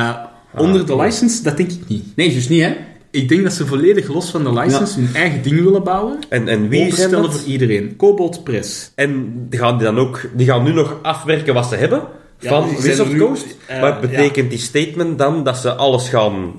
[0.53, 2.15] Eh, onder de license, dat denk ik niet.
[2.15, 2.75] Nee, dus niet, hè?
[3.11, 6.19] Ik denk dat ze volledig los van de license hun eigen ding willen bouwen.
[6.29, 7.33] En, en wie Openstellen dat?
[7.39, 7.95] voor iedereen.
[7.97, 8.91] Cobalt Press.
[8.95, 10.21] En die gaan die dan ook...
[10.33, 12.01] Die gaan nu nog afwerken wat ze hebben
[12.39, 13.45] Ja, van Wizard Coast.
[13.67, 16.53] eh, maar betekent die statement dan dat ze alles gaan...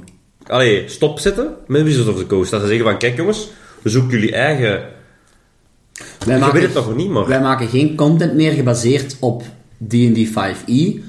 [0.46, 2.50] Allee, stopzetten met Wizard of the Coast?
[2.50, 3.48] Dat ze zeggen van, kijk jongens,
[3.84, 4.82] zoek jullie eigen...
[6.26, 7.26] Wij maken, weet het nog niet, maar...
[7.26, 9.42] wij maken geen content meer gebaseerd op
[9.88, 11.00] D&D 5e,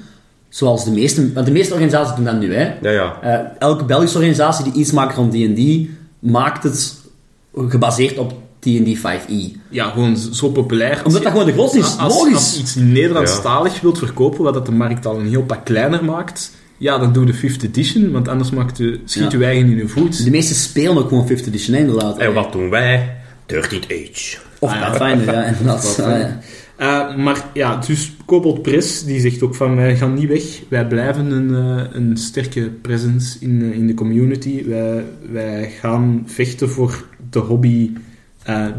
[0.54, 1.32] zoals de meeste...
[1.32, 2.72] Want de meeste organisaties doen dat nu, hè?
[2.82, 3.18] Ja, ja.
[3.22, 5.88] Eh, elke Belgische organisatie die iets maakt rond D&D,
[6.18, 6.94] maakt het
[7.56, 9.58] gebaseerd op D&D 5e.
[9.68, 11.02] Ja, gewoon zo populair.
[11.04, 12.34] Omdat dat gewoon de grond is, Als, logisch.
[12.34, 16.04] als je iets Nederlandstalig wilt verkopen, wat dat de markt al een heel pak kleiner
[16.04, 19.38] maakt, ja, dan doe de 5th edition, want anders maakt u, schiet Ja.
[19.38, 20.24] je eigen in uw voet.
[20.24, 22.18] De meeste spelen ook gewoon 5th edition, inderdaad.
[22.18, 23.16] En wat doen wij?
[23.46, 24.36] 13th Age.
[24.58, 24.90] Of Ah, ja.
[24.90, 25.96] Pathfinder, ja, inderdaad.
[26.84, 30.42] Eh, maar ja, dus Cobalt Press die zegt ook van wij gaan niet weg.
[30.68, 34.64] Wij blijven een, eh, een sterke presence in, eh, in de community.
[34.68, 37.90] Wij, wij gaan vechten voor de hobby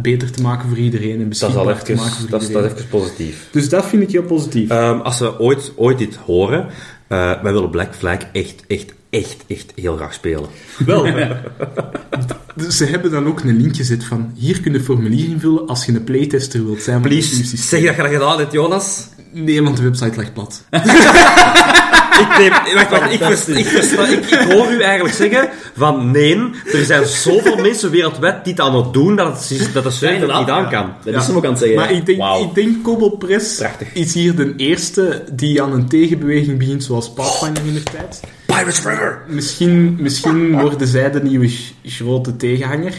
[0.01, 2.63] beter te maken voor iedereen en Dat is beschikbaar te maken voor dat is, dat
[2.63, 2.83] iedereen.
[2.83, 3.47] is positief.
[3.51, 4.69] Dus dat vind ik heel positief.
[4.69, 6.67] Ehm, als we ooit, ooit dit horen,
[7.07, 10.49] wij willen Black Flag echt, echt, echt, echt heel graag spelen.
[10.85, 11.03] Wel,
[12.17, 12.24] dus
[12.69, 15.91] ze hebben dan ook een link gezet van hier kun je formulier invullen als je
[15.91, 17.01] een playtester wilt zijn.
[17.01, 19.07] Please, zeg dat je dat gedaan hebt, Jonas.
[19.31, 20.63] Nee, want de website ligt plat.
[22.19, 26.11] Ik, neem, wacht, wacht, ik, versta, ik, versta- ik, ik hoor u eigenlijk zeggen van
[26.11, 29.91] nee, er zijn zoveel mensen wereldwijd die het aan het doen dat het, dat de
[29.91, 30.69] server niet aan ja.
[30.69, 30.93] kan.
[31.03, 31.77] Dat is hem ook aan het zeggen.
[31.77, 32.43] Maar ik denk, Wauw.
[32.43, 33.93] ik denk Press Prachtig.
[33.93, 38.19] is hier de eerste die aan een tegenbeweging begint, zoals Pathfinder in de tijd.
[38.45, 39.21] Pirates River!
[39.27, 41.51] Misschien, misschien worden zij de nieuwe
[41.83, 42.93] grote tegenhanger.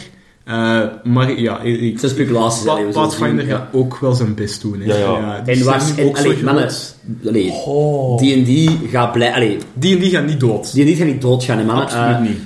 [0.47, 2.63] Eh, maar ja, ik, Het zijn speculaties.
[2.63, 3.55] Pa- Pathfinder ja.
[3.55, 4.79] gaat ook wel zijn best doen.
[4.81, 4.85] Hè.
[4.85, 5.41] Ja, ja.
[5.41, 6.45] die En waar, zijn en, ook zo allee, groot.
[6.45, 6.69] mannen,
[7.27, 10.63] allee, D&D gaat blij, allee, Die en die gaan niet dood.
[10.71, 11.83] D&D gaat niet doodgaan, hè, mannen.
[11.85, 12.37] Absoluut Eh, niet.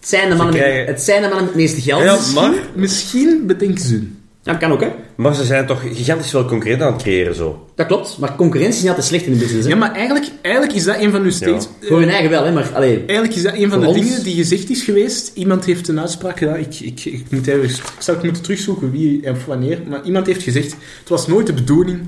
[0.00, 2.02] Het zijn, de mannen met, krijgen- het zijn de mannen met het meeste geld.
[2.02, 4.17] Ja, Ja, maar, Misschien bedenken ze hun.
[4.52, 4.88] Dat kan ook, hè.
[5.16, 7.66] maar ze zijn toch gigantisch veel concurrenten aan het creëren zo.
[7.74, 8.18] Dat klopt.
[8.18, 9.72] Maar concurrentie is niet altijd slecht in de business, hè.
[9.72, 11.68] Ja, maar eigenlijk, eigenlijk is dat een van hun steeds...
[11.80, 12.52] Voor hun eigen wel, hè.
[12.52, 15.30] Maar, allee, Eigenlijk is dat een van de ons- dingen die gezegd is geweest.
[15.34, 16.56] Iemand heeft een uitspraak gedaan.
[16.58, 19.80] Ik, ik, ik, moet even, ik zou het moeten terugzoeken wie en wanneer.
[19.88, 22.00] Maar iemand heeft gezegd: Het was nooit de bedoeling.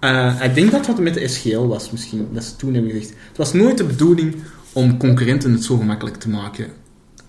[0.00, 2.28] eh, ik denk dat het met de SGL was, misschien.
[2.32, 3.08] Dat ze toen hebben gezegd.
[3.28, 4.34] Het was nooit de bedoeling
[4.72, 6.66] om concurrenten het zo gemakkelijk te maken.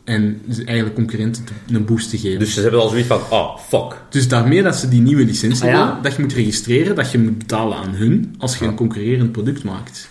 [0.06, 2.40] En dus eigenlijk concurrenten te- een boost te geven.
[2.40, 4.28] Dus, Dus ze hebben al zoiets van, ah, fuck.
[4.28, 5.86] daarmee dat ze die nieuwe licentie Ah, ja.
[5.86, 9.32] willen, dat je moet registreren, dat je moet betalen aan hun als je een concurrerend
[9.32, 10.10] product maakt.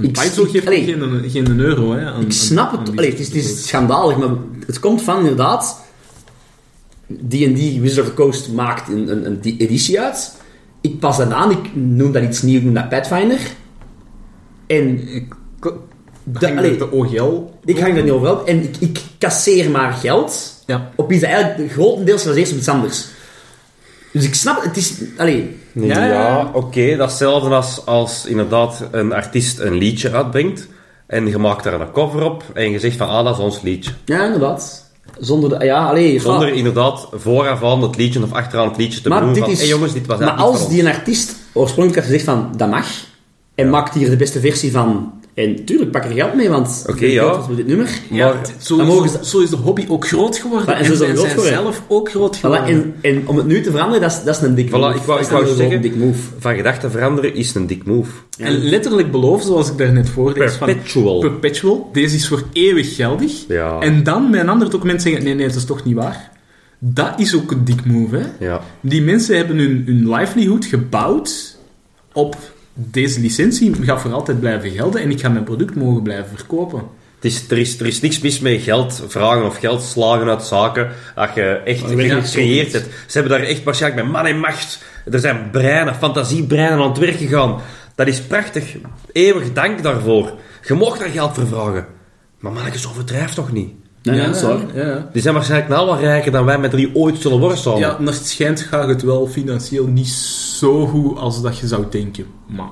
[0.00, 2.88] Ik- Paizo geeft allee, geen, geen euro hè, aan, ik snap aan- het.
[2.88, 4.28] aan Allee, het, is, het is schandalig, maar
[4.66, 5.82] het komt van inderdaad...
[7.28, 10.36] D&D, Wizard of the Coast, maakt een, een, een die editie uit.
[10.80, 13.40] Ik pas dat aan, ik noem dat iets nieuws, ik noem dat Pathfinder.
[14.66, 15.34] En Ik,
[16.24, 17.50] De- de, allee, de OGL.
[17.64, 18.46] ik hang daar niet over op.
[18.48, 20.90] En ik, ik kasseer maar geld Ja.
[20.96, 23.04] op iets dat eigenlijk grotendeels gebaseerd is op iets anders.
[24.12, 24.94] Dus ik snap, het is...
[25.16, 26.50] Allee, Ja, ja.
[26.52, 26.96] oké.
[26.96, 30.68] datzelfde als, als inderdaad een artiest een liedje uitbrengt.
[31.06, 32.42] En je maakt daar een cover op.
[32.54, 33.90] En je zegt van, ah, dat is ons liedje.
[34.04, 34.82] ja, inderdaad.
[35.18, 35.64] Zonder de...
[35.64, 36.20] Ja, allee...
[36.20, 36.54] Zonder ja.
[36.54, 39.68] inderdaad vooraf aan het liedje of achteraan het liedje te Maar benoemen dit van, is...
[39.70, 42.70] hey jongens, dit was maar als van die een artiest oorspronkelijk had gezegd van, dat
[42.70, 42.86] mag,
[43.54, 45.12] en maakt hier de beste versie van...
[45.34, 46.84] En tuurlijk, pak er geld mee, want...
[46.90, 47.40] Oké, ik ja.
[47.56, 47.88] dit nummer.
[48.10, 50.66] Ja, Maar- zo, dan mogen zo, ze- zo is de hobby ook groot geworden.
[50.66, 52.66] Maar en zo zijn zelf ook groot Voilà, geworden.
[52.66, 54.96] en, en om het nu te veranderen, dat is, dat is een dik Voilà, move.
[54.96, 56.18] ik wou, ik wou een zeggen, dik move.
[56.38, 58.10] van gedachten veranderen is een dik move.
[58.38, 61.18] En letterlijk beloven, zoals ik daarnet voordeed, van Perpetual.
[61.18, 61.88] perpetual.
[61.92, 63.32] Deze is voor eeuwig geldig.
[63.48, 63.78] Ja.
[63.80, 66.30] En dan met een ander document zeggen, nee, nee, dat is toch niet waar.
[66.78, 68.44] Dat is ook een dik move, hè.
[68.46, 68.60] Ja.
[68.80, 71.56] Die mensen hebben hun, hun livelihood gebouwd
[72.12, 72.36] op
[72.74, 76.82] deze licentie gaat voor altijd blijven gelden en ik ga mijn product mogen blijven verkopen.
[77.14, 80.42] Het is, er, is, er is niks mis met geld vragen of geld slagen uit
[80.42, 82.88] zaken dat je echt gecreëerd hebt.
[83.06, 84.84] Ze hebben daar echt waarschijnlijk met man en macht.
[85.10, 87.60] Er zijn breinen, fantasiebreinen aan het werk gegaan.
[87.94, 88.76] Dat is prachtig.
[89.12, 90.32] Eeuwig dank daarvoor.
[90.66, 91.86] Je mocht daar geld voor vragen.
[92.38, 93.72] Maar mannetjes, overdrijf toch niet?
[94.12, 94.58] Nee, ja, dat is waar.
[94.74, 95.08] Ja, ja.
[95.12, 97.78] Die zijn waarschijnlijk nou wat rijker dan wij met drie ooit zullen worden samen.
[97.80, 101.84] Ja, naar het schijnt gaat het wel financieel niet zo goed als dat je zou
[101.90, 102.24] denken.
[102.46, 102.68] Maar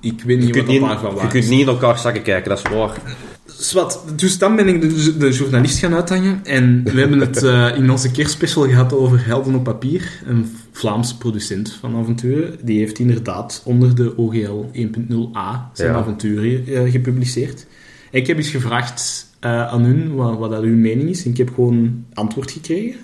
[0.00, 1.48] ik weet je niet kunt wat dat je waar kunt is.
[1.48, 2.90] niet in elkaar zakken kijken, dat is waar.
[3.46, 6.40] Zwat, dus dan ben ik de, de journalist gaan uithangen.
[6.44, 10.22] En we hebben het eh, in onze kerstspecial gehad over Helden op Papier.
[10.26, 12.56] Een Vlaamse producent van avonturen.
[12.62, 15.94] Die heeft inderdaad onder de OGL 1.0a zijn Ja.
[15.94, 17.66] avonturen eh, gepubliceerd.
[18.10, 21.24] En ik heb eens gevraagd eh, aan hun wat, wat dat hun mening is.
[21.24, 23.00] En ik heb gewoon antwoord gekregen.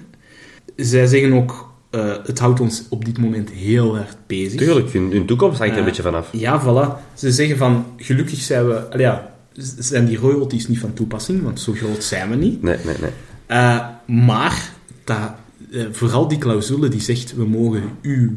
[0.76, 4.60] Zij zeggen ook, eh, het houdt ons op dit moment heel erg bezig.
[4.60, 6.28] Tuurlijk, hun, hun toekomst hangt er een Eh, beetje vanaf.
[6.32, 7.14] Ja, voilà.
[7.14, 8.86] Ze zeggen van, gelukkig zijn we...
[8.96, 9.34] ja,
[9.78, 12.62] zijn die royalties niet van toepassing, want zo groot zijn we niet.
[12.62, 13.10] Nee, nee, nee.
[14.24, 14.70] Maar,
[15.04, 15.18] dat,
[15.90, 18.30] vooral die clausule die zegt, we mogen uw,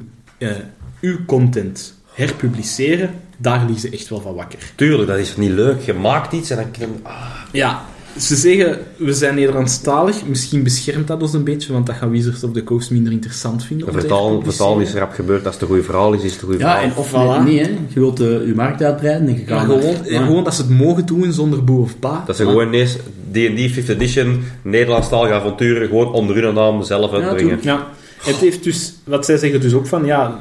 [1.02, 3.10] uw content herpubliceren,
[3.42, 4.60] daar liggen ze echt wel van wakker.
[4.76, 5.82] Tuurlijk, dat is niet leuk.
[5.82, 6.72] Je maakt iets en dan...
[6.80, 7.14] kan- Ah,
[7.52, 7.82] Ja,
[8.18, 10.26] ze zeggen, we zijn Nederlandstalig.
[10.26, 13.64] Misschien beschermt dat ons een beetje, want dat gaan Wizards of the Coast minder interessant
[13.64, 13.94] vinden.
[13.94, 15.46] vertaal, vertaal is rap gebeurd.
[15.46, 16.84] Als het een goed verhaal is, is het een goed Ja, verhaal.
[16.84, 17.10] en of
[17.44, 17.48] Voilà.
[17.48, 17.68] niet, hè.
[17.88, 19.66] Je wilt eh, je markt uitbreiden en je Ja, gaat...
[19.66, 20.26] gewoon, Ja.
[20.26, 22.24] gewoon dat ze het mogen doen zonder boe of pa.
[22.26, 22.96] Dat ze gewoon ineens
[23.32, 27.60] D&D 5th edition, Nederlandstalige avonturen, gewoon onder hun naam zelf uitbrengen.
[27.62, 27.88] Ja,
[28.22, 30.40] het heeft dus, wat zij zeggen dus ook van, ja,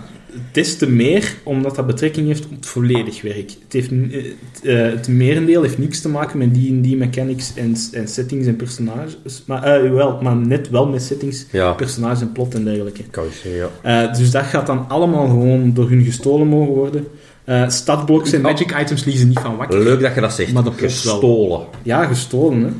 [0.53, 3.51] des te meer, omdat dat betrekking heeft op het volledig werk.
[3.65, 3.99] Het, heeft, eh,
[4.53, 8.09] het, eh, het merendeel heeft niks te maken met die en die mechanics en, en
[8.09, 12.55] settings en personages, maar, eh, wel, maar net wel met settings, Ja, personages en plot
[12.55, 13.03] en dergelijke.
[13.11, 14.07] kan je zeggen, ja.
[14.09, 17.07] Eh, dus dat gaat dan allemaal gewoon door hun gestolen mogen worden.
[17.45, 19.83] Eh stadblocks en magic items liezen niet van wakker.
[19.83, 20.53] Leuk dat je dat zegt.
[20.53, 20.65] Maar.
[20.77, 21.61] Gestolen.
[21.83, 22.71] Ja, gestolen, hè.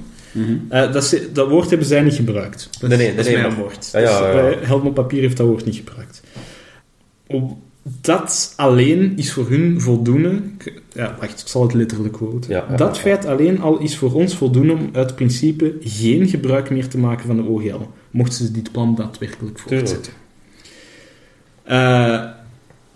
[0.41, 0.53] Mhm.
[0.69, 2.69] Eh, dat, ze- dat woord hebben zij niet gebruikt.
[2.81, 3.89] Dat, Nee, nee, is- dat nee, is mijn woord.
[3.93, 6.21] Ja, ja, Dus, Helden op papier heeft dat woord niet gebruikt.
[8.01, 10.41] Dat alleen is voor hun voldoende.
[10.93, 12.51] Ja, wacht, ik zal het letterlijk quoten.
[12.51, 13.03] Ja, ja, dat ja.
[13.03, 17.27] feit alleen al is voor ons voldoende om uit principe geen gebruik meer te maken
[17.27, 20.13] van de OGL, mochten ze dit plan daadwerkelijk voortzetten.
[21.63, 22.25] Eh,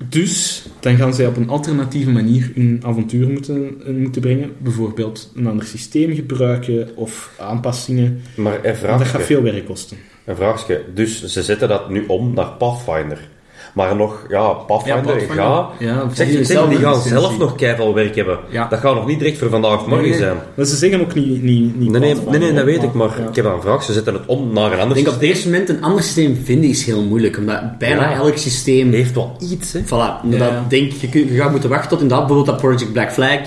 [0.09, 4.53] dus dan gaan zij op een alternatieve manier hun avontuur moeten, eh, moeten brengen.
[4.59, 8.21] Bijvoorbeeld een ander systeem gebruiken of aanpassingen.
[8.37, 9.05] Maar een Dat vraagje.
[9.05, 9.97] gaat veel werk kosten.
[10.25, 10.85] Een vraagje.
[10.95, 13.29] Dus ze zetten dat nu om naar Pathfinder.
[13.75, 15.69] Maar nog, ja, Pathfinder, ga...
[15.79, 18.39] Ja, Zeg, ik die gaan zelf nog keihard werk hebben.
[18.49, 18.67] Ja.
[18.69, 20.37] Dat gaat nog niet direct voor vandaag of morgen Nee, zijn.
[20.55, 21.43] Maar ze zeggen ook niet...
[21.43, 23.29] niet, niet Nee, nee, nee, dat weet ik, maar ja.
[23.29, 23.83] ik heb een vraag.
[23.83, 26.41] Ze zetten het om naar een Ik ander denk op deze moment een ander systeem
[26.45, 28.17] vinden is heel moeilijk, omdat bijna Ja.
[28.17, 28.93] elk systeem...
[28.93, 29.81] heeft wel iets, hè.
[29.81, 29.91] Voilà,
[30.29, 30.39] Ja.
[30.39, 33.41] dat denk, je, je gaat moeten wachten tot inderdaad bijvoorbeeld dat Project Black Flag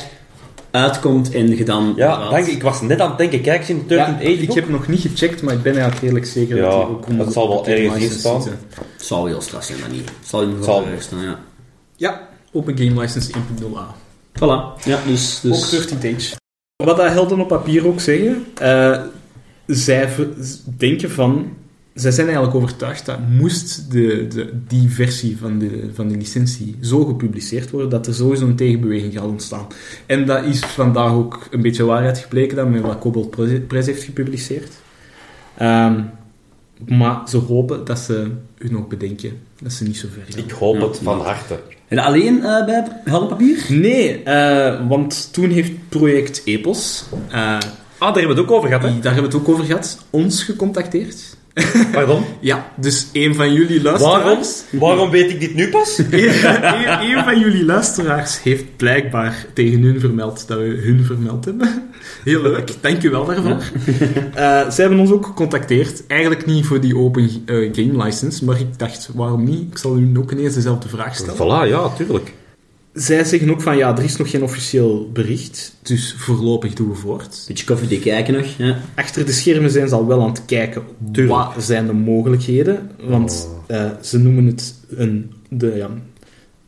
[0.76, 1.94] uitkomt en je dan...
[1.96, 4.48] Ja, dank, ik was net aan het denken, kijk eens in 13th Ja, Age ik
[4.48, 4.56] book.
[4.56, 7.26] heb nog niet gecheckt, maar ik ben eigenlijk redelijk zeker Ja, dat die ook onder
[7.26, 8.42] dat zal wel ergens in staan.
[8.42, 10.10] Het zal heel straks zijn, maar niet.
[10.20, 10.74] Het zal in ieder Zal.
[10.76, 11.40] geval ergens staan, ja.
[11.96, 13.96] Ja, Open Game License 1.0a.
[14.40, 14.84] Voilà.
[14.84, 15.40] Ja, dus...
[15.42, 16.36] dus Ook 13 Age.
[16.84, 19.02] Wat dat helden op papier ook zeggen, eh,
[19.66, 20.10] zij
[20.78, 21.54] denken van...
[21.96, 26.76] Zij zijn eigenlijk overtuigd dat moest de, de, die versie van de, van de licentie
[26.82, 29.68] zo gepubliceerd worden, dat er sowieso een tegenbeweging gaat ontstaan.
[30.06, 34.04] En dat is vandaag ook een beetje waarheid gebleken dan met wat Cobalt Press heeft
[34.04, 34.72] gepubliceerd.
[35.58, 36.02] Ehm,
[36.88, 40.44] maar ze hopen dat ze hun ook bedenken dat ze niet zo ver gaan.
[40.44, 41.60] Ik hoop het van harte.
[41.88, 43.66] En alleen eh, bij helder papier?
[43.70, 47.58] Nee, eh, want toen heeft project Epos, eh,
[47.98, 49.00] Ah, daar hebben we het ook over gehad, hè?
[49.00, 51.35] daar hebben we het ook over gehad, ons gecontacteerd.
[51.92, 52.24] Pardon?
[52.40, 54.02] Ja, dus een van jullie Waarom?
[54.02, 54.64] luisteraars...
[54.72, 55.98] Waarom weet ik dit nu pas?
[56.12, 61.90] een, van jullie luisteraars heeft blijkbaar tegen hun vermeld dat we hun vermeld hebben.
[62.24, 63.58] Heel leuk, dank u wel daarvoor.
[64.36, 66.08] Eh, zij hebben ons ook gecontacteerd.
[66.08, 69.72] Eigenlijk niet voor die open eh, game license, maar ik dacht, waarom niet?
[69.72, 71.36] Ik zal u ook ineens dezelfde vraag stellen.
[71.36, 72.34] Voilà, ja, tuurlijk.
[72.96, 76.96] Zij zeggen ook van, ja, er is nog geen officieel bericht, dus voorlopig doen we
[76.96, 77.44] voort.
[77.48, 78.46] Beetje koffiedik kijken nog.
[78.58, 78.78] Ja.
[78.96, 81.54] Achter de schermen zijn ze al wel aan het kijken Tuurlijk.
[81.54, 82.90] wat zijn de mogelijkheden.
[83.00, 85.32] Want eh, ze noemen het een...
[85.50, 85.90] De, ja,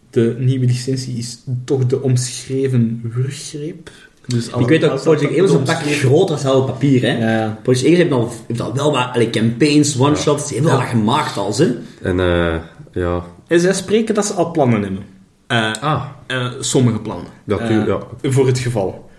[0.10, 3.92] de nieuwe licentie is toch de omschreven wurggreep.
[4.26, 7.42] Dus ik weet ook, dat Project Epos is een pak groter als helder papier, hè.
[7.42, 10.90] Ja, Project heeft al, heeft al wel wat allee, campaigns, one-shots, ze hebben wel wat
[10.90, 11.76] gemaakt al, hè.
[12.02, 12.56] En, eh,
[12.92, 13.24] ja...
[13.48, 15.16] en zij spreken dat ze al plannen hebben.
[15.48, 17.28] Eh, Ah, eh, sommige plannen.
[17.44, 18.00] dat Eh, ja.
[18.22, 19.10] Voor het geval.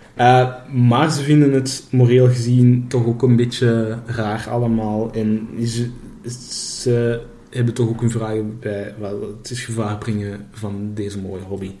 [0.73, 5.11] Maar ze vinden het moreel gezien toch ook een beetje raar allemaal.
[5.11, 5.89] En ze,
[6.81, 11.43] ze hebben toch ook hun vragen bij wel, het is gevaar brengen van deze mooie
[11.43, 11.71] hobby.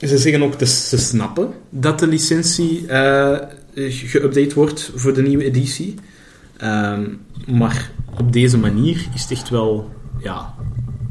[0.00, 3.38] ze zeggen ook dat ze snappen dat de licentie eh,
[3.74, 5.94] geüpdate wordt voor de nieuwe editie.
[6.56, 7.04] Ehm,
[7.46, 10.54] maar op deze manier is het echt wel, ja,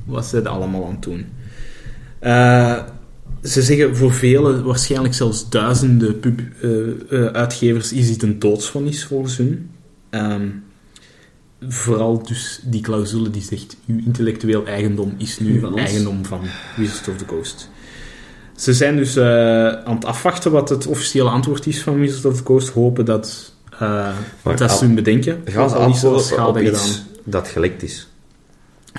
[0.05, 1.25] wat ze er allemaal aan het doen.
[2.19, 2.77] Eh,
[3.43, 6.69] ze zeggen voor velen, waarschijnlijk zelfs duizenden pub, eh,
[7.09, 9.69] eh, uitgevers, is dit een doodsvonnis volgens hun.
[10.09, 10.47] Ehm,
[11.67, 16.41] vooral dus die clausule die zegt, uw intellectueel eigendom is nu van eigendom van
[16.75, 17.69] Wizards of the Coast.
[18.55, 22.43] Ze zijn dus aan het afwachten wat het officiële antwoord is van Wizards of the
[22.43, 22.69] Coast.
[22.69, 23.53] Hopen dat,
[24.57, 25.41] dat ze hun bedenken.
[25.45, 26.89] Gaan ze Al antwoorden schade op gedaan.
[27.23, 28.07] dat gelekt is?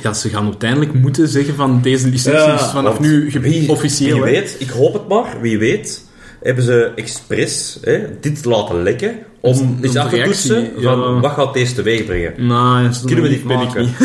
[0.02, 4.14] Ja, ze gaan uiteindelijk moeten zeggen van deze licentie is vanaf nu wie, officieel.
[4.22, 6.04] Wie weet, ik hoop het maar, wie weet,
[6.42, 10.98] hebben ze expres hè, dit laten lekken om eens de af te reactie, toetsen van
[10.98, 11.20] ja.
[11.20, 12.32] wat gaat deze teweeg brengen.
[12.46, 13.80] Nou, ja, zo Kunnen we dit maken?
[13.80, 13.96] niet.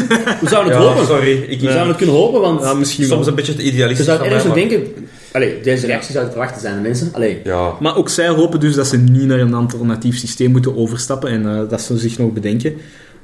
[0.41, 1.06] We zouden het Ja, hopen.
[1.06, 1.32] sorry.
[1.47, 3.29] Ik We zouden het kunnen hopen, want Ja, misschien soms wel.
[3.29, 4.84] een beetje te je idealistisch zou van ergens maar- denken...
[5.32, 7.10] Allee, deze reactie zou te verwachten zijn, de mensen.
[7.13, 10.75] Allee, Ja, Maar ook zij hopen dus dat ze niet naar een alternatief systeem moeten
[10.77, 12.73] overstappen en eh, dat ze zich nog bedenken.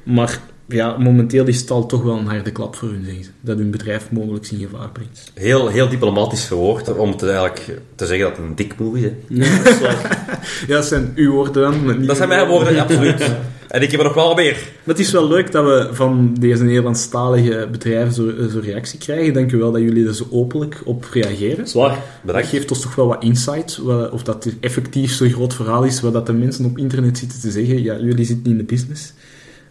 [0.02, 0.38] Maar
[0.70, 3.30] ja, momenteel is het al toch wel een harde klap voor hun, zeggen ze.
[3.40, 5.32] Dat hun bedrijf mogelijk in gevaar brengt.
[5.34, 9.04] heel, heel diplomatisch verwoord om het eigenlijk te zeggen dat het een dik move is.
[9.04, 9.12] Hè.
[9.28, 10.18] ja, dat is waar.
[10.66, 11.84] Ja, dat zijn uw woorden dan.
[11.84, 13.30] maar niet Dat zijn mijn woorden, ja, absoluut.
[13.68, 14.52] En ik heb er nog wel meer.
[14.52, 18.98] Maar het is wel leuk dat we van deze Nederlandstalige bedrijven zo- eh, zo'n reactie
[18.98, 19.32] krijgen.
[19.34, 21.68] Dank u wel dat jullie er zo openlijk op reageren.
[21.68, 21.90] Zwaar.
[21.90, 22.48] Dat Bedankt.
[22.48, 23.80] geeft ons toch wel wat insight,
[24.12, 27.40] of dat er effectief zo'n groot verhaal is, wat dat de mensen op internet zitten
[27.40, 27.82] te zeggen.
[27.82, 29.12] Ja, jullie zitten in de business.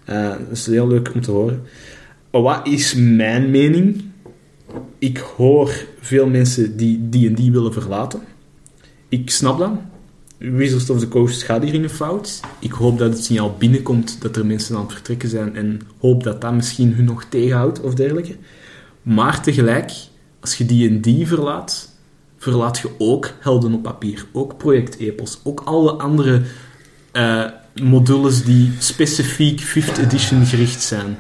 [0.10, 1.62] Dat is heel leuk om te horen.
[2.30, 4.02] Wat is mijn mening?
[4.98, 8.20] Ik hoor veel mensen die D&D willen verlaten.
[9.10, 9.72] Ik snap dat.
[10.38, 12.40] Wizards of the Coast gaat hier in fout.
[12.60, 16.24] Ik hoop dat het signaal binnenkomt dat er mensen aan het vertrekken zijn en hoop
[16.24, 18.36] dat dat misschien hun nog tegenhoudt of dergelijke.
[19.02, 19.92] Maar tegelijk,
[20.40, 21.90] als je D&D verlaat,
[22.38, 26.42] verlaat je ook helden op papier, ook project-epos, ook alle andere
[27.12, 27.46] eh,
[27.82, 31.18] modules die specifiek 5th edition gericht zijn.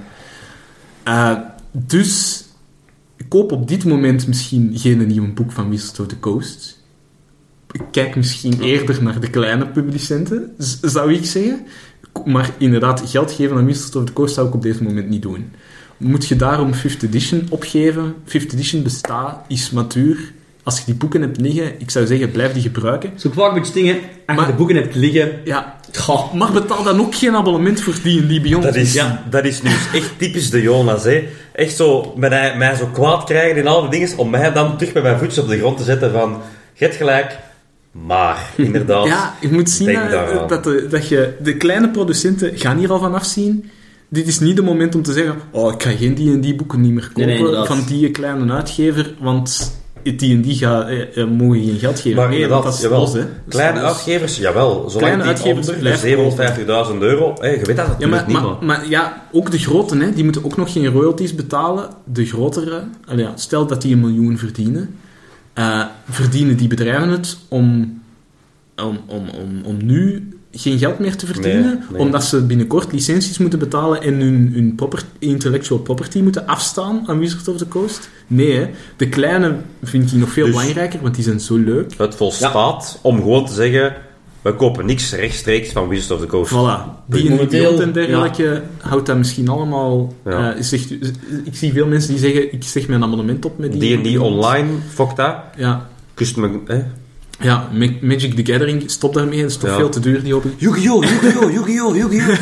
[1.04, 1.38] Eh,
[1.72, 2.44] dus
[3.18, 6.84] ik koop op dit moment misschien geen nieuw boek van Wizards of the Coast.
[7.72, 11.66] Ik kijk misschien eerder naar de kleine publicenten, zou ik zeggen.
[12.26, 15.22] Maar inderdaad, geld geven aan Wizards of the Coast zou ik op dit moment niet
[15.22, 15.52] doen.
[15.98, 18.16] Moet je daarom 5th edition opgeven?
[18.26, 20.34] 5th edition bestaat, is matuur.
[20.70, 23.12] Als je die boeken hebt liggen, ik zou zeggen, blijf die gebruiken.
[23.16, 25.32] Zo vaak met je dingen, als je de boeken hebt liggen...
[25.44, 26.34] Ja, Goh.
[26.34, 28.64] maar betaal dan ook geen abonnement voor D&D Beyond.
[28.64, 29.24] Dat is, ja.
[29.30, 31.28] dat is nu echt typisch de Jonas, hè.
[31.54, 34.94] Echt zo, mij, mij zo kwaad krijgen in al die dingen, om mij dan terug
[34.94, 36.42] met mijn voetjes op de grond te zetten van,
[36.74, 37.38] je hebt gelijk,
[37.92, 39.06] maar, inderdaad.
[39.06, 40.48] Ja, je moet zien Denk dat, daaraan.
[40.48, 41.34] dat, de- dat je...
[41.44, 43.70] De kleine producenten gaan hier al van afzien.
[44.10, 45.36] Dit is niet de moment om te zeggen...
[45.52, 47.68] Oh, ik ga geen D&D boeken niet meer kopen Nee, nee, inderdaad.
[47.68, 52.18] van die kleine uitgever, want D&D gaat, eh, eh, mogen geen geld geven.
[52.18, 53.00] Maar nee, dat is jawel.
[53.00, 53.26] los, hè.
[53.48, 53.90] Kleine los.
[53.90, 54.90] uitgevers, jawel.
[54.90, 56.10] Zolang Kleine die uitgevers blijven
[56.92, 59.98] 750.000 euro, je weet dat Ja, natuurlijk maar, niet, maar, maar ja, ook de grote,
[59.98, 61.90] hè, die moeten ook nog geen royalties betalen.
[62.04, 62.84] De grotere,
[63.16, 64.96] ja, stel dat die een miljoen verdienen,
[65.54, 68.02] eh, verdienen die bedrijven het om,
[68.76, 72.02] om, om, om, om nu geen geld meer te verdienen, Nee, nee.
[72.02, 77.20] omdat ze binnenkort licenties moeten betalen en hun, hun proper- intellectual property moeten afstaan aan
[77.20, 78.10] Wizards of the Coast?
[78.28, 78.70] Nee, hè.
[78.98, 81.94] de kleine vind ik nog veel Dus- belangrijker, want die zijn zo leuk.
[81.98, 83.94] Het volstaat om gewoon te zeggen,
[84.42, 86.52] we kopen niks rechtstreeks van Wizards of the Coast.
[86.52, 87.06] Voilà.
[87.08, 90.14] Die Momenteel, en dergelijke houdt dat misschien allemaal...
[90.26, 90.54] Ja.
[90.54, 90.92] eh, zegt,
[91.44, 93.98] ik zie veel mensen die zeggen, ik zeg mijn abonnement op met die...
[94.16, 95.36] D&D online, fuck dat.
[95.58, 96.84] Ja, Kust me, hè.
[97.42, 99.42] Ja Ma- Magic the Gathering, stop daarmee.
[99.42, 99.76] Dat is toch Ja.
[99.76, 100.54] veel te duur, die open...
[100.58, 102.38] Yu-Gi-Oh, Yu-Gi-Oh, Yu-Gi-Oh, Yu-Gi-Oh.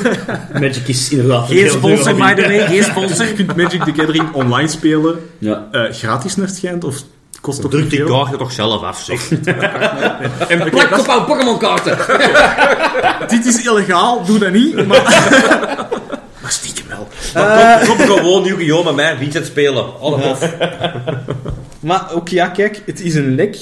[0.62, 1.47] Magic is inderdaad...
[1.47, 3.25] Geen sponsor, by the way, geen sponsor.
[3.27, 5.67] Je kunt Magic the Gathering online spelen, Ja.
[5.71, 7.05] eh, gratis naar het schijnt, of het
[7.41, 9.29] kost toch Druk die kaarten toch zelf af, zeg.
[10.51, 11.97] En plak op jouw Pokémon kaarten.
[13.27, 15.03] Dit is illegaal, doe dat niet, maar...
[16.41, 17.07] maar stiekem wel.
[17.33, 19.99] Maar kom, kom gewoon Yu-Gi-Oh met mij Vincent spelen.
[19.99, 20.53] Alle tof.
[21.79, 23.57] Maar ook ja, kijk, het is een lek.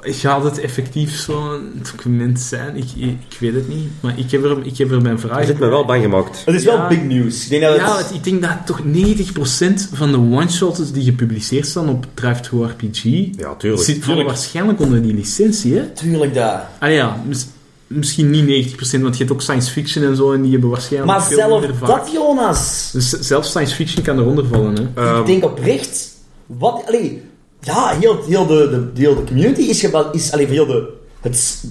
[0.00, 2.76] Gaat het effectief zo'n document zijn?
[2.76, 3.88] Ik, ik, ik weet het niet.
[4.00, 6.42] Maar ik heb er, ik heb er mijn Hij vragen zit me wel bang gemaakt.
[6.44, 7.42] Het is wel big news.
[7.44, 7.80] Ik denk dat het...
[7.80, 12.40] Ja, het- ik denk dat toch 90% van de one-shots die gepubliceerd staan op Drive
[12.40, 13.02] to RPG
[13.36, 13.82] Ja, tuurlijk.
[13.82, 15.86] zit waarschijnlijk onder die licentie, hè?
[15.88, 16.60] Tuurlijk dat.
[16.78, 17.46] Ah ja, mis-
[17.86, 18.44] misschien niet
[18.74, 21.36] 90%, want je hebt ook science fiction en zo en die hebben waarschijnlijk Maar veel
[21.36, 21.88] zelf minder vaak.
[21.88, 22.90] dat, Jonas.
[22.92, 25.02] Dus zelfs science fiction kan eronder vallen, hè?
[25.02, 26.10] Ehm, ik denk oprecht...
[26.46, 26.82] Wat...
[26.86, 27.22] Allee,
[27.62, 29.84] ja, heel, heel, de, de, heel de community is...
[30.12, 30.88] is allee, heel de...
[31.20, 31.64] Het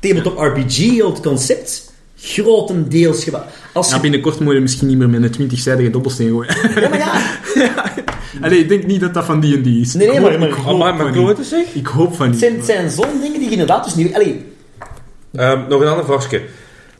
[0.00, 1.86] tabletop RPG, heel het concept...
[2.20, 3.44] Grotendeels gebouwd.
[3.72, 6.56] Als Ja, binnenkort moet je misschien niet meer met een 20-zijdige dobbelsteen gooien.
[6.80, 6.98] Ja, maar
[7.54, 7.94] ja.
[8.40, 9.94] Allee, ik denk niet dat dat van die en die is.
[9.94, 11.74] Nee, nee, Ik maar- hoop- maar- ik hoop maar, maar zeg.
[11.74, 14.14] Ik hoop van zijn, het zijn zo'n dingen die je inderdaad dus niet...
[14.14, 14.44] Allee,
[15.32, 16.42] Ehm, nog een ander vraagje.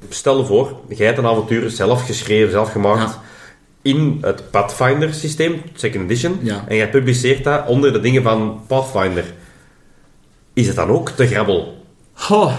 [0.08, 3.00] Stel je voor, jij hebt een avontuur zelf geschreven, zelf gemaakt.
[3.12, 3.22] Ja.
[3.82, 6.38] In het Pathfinder systeem, second edition.
[6.42, 6.64] Ja.
[6.68, 9.24] En jij publiceert dat onder de dingen van Pathfinder.
[10.52, 11.86] Is het dan ook te grabbel?
[12.12, 12.52] Goh,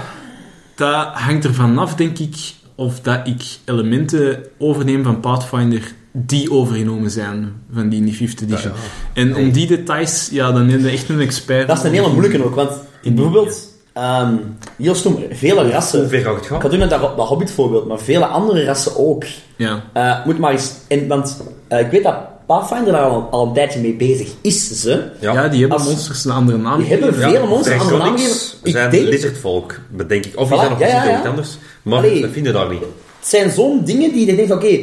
[0.75, 2.35] dat hangt ervan af, denk ik,
[2.75, 8.43] of dat ik elementen overneem van Pathfinder die overgenomen zijn van die in die 5th
[8.43, 8.71] edition.
[9.13, 11.67] En om die details, ja, dan ben je echt een expert.
[11.67, 12.71] dat is een hele moeilijke ook, want
[13.03, 13.68] bijvoorbeeld...
[13.99, 14.35] ehm
[14.77, 15.99] heel stom, vele rassen...
[15.99, 18.65] Hoe ver gaat het Ik ga doen met dat, dat Hobbit voorbeeld, maar vele andere
[18.65, 19.23] rassen ook.
[19.55, 19.83] Ja.
[19.93, 20.73] Eh, moet maar eens...
[20.87, 24.81] En, want eh, ik weet dat Pathfinder daar al, al een tijdje mee bezig is,
[24.81, 25.09] ze.
[25.19, 25.47] Ja.
[25.47, 26.79] die hebben Als- monsters een andere naam.
[26.79, 28.57] Die hebben vele monsters andere naam gegeven.
[28.63, 29.07] Ik zijn denk...
[29.07, 30.39] lizardvolk, bedenk ik.
[30.39, 31.57] Of Voilà, is dat nog ja, ja, iets anders?
[31.81, 32.21] Maar Allee.
[32.21, 32.79] dat vinden daar niet.
[32.79, 34.79] Het zijn zo'n dingen die je denkt, oké,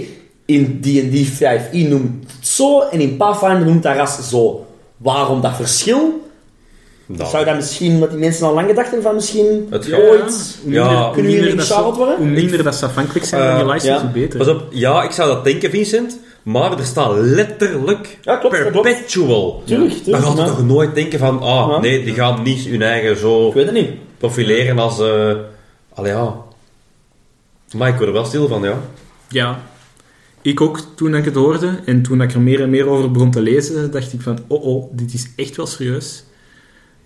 [0.46, 4.66] in D&D 5e noemt het zo, en in Pathfinder noemt dat ras zo.
[4.96, 6.25] Waarom dat verschil?
[7.08, 9.96] Nou, Zou dat misschien, wat die mensen al lang gedacht hebben, van misschien Het Ja,
[9.96, 10.58] ooit...
[10.66, 10.88] Ja.
[10.88, 11.64] minder, Kunnen jullie
[11.96, 12.16] worden?
[12.16, 14.00] Hoe minder dat ze afhankelijk zijn van Eh, die license, ja.
[14.00, 14.38] hoe beter.
[14.38, 16.18] Pas op, ja, ik zou dat denken, Vincent.
[16.42, 18.88] Maar er staat letterlijk Ja, klopt, dat klopt.
[18.88, 19.62] perpetual.
[19.64, 20.46] Tuurlijk, Dan tuurlijk, gaat je ja.
[20.48, 21.80] toch nooit denken van, ah, Ja.
[21.80, 23.90] nee, die gaan niet hun eigen zo Ik weet het niet.
[24.18, 25.00] profileren als...
[25.00, 25.32] eh
[25.94, 26.34] allee, ja.
[27.76, 28.78] Maar ik word er wel stil van, ja.
[29.28, 29.60] Ja.
[30.42, 33.30] Ik ook, toen ik het hoorde, en toen ik er meer en meer over begon
[33.30, 36.24] te lezen, dacht ik van, oh oh, dit is echt wel serieus.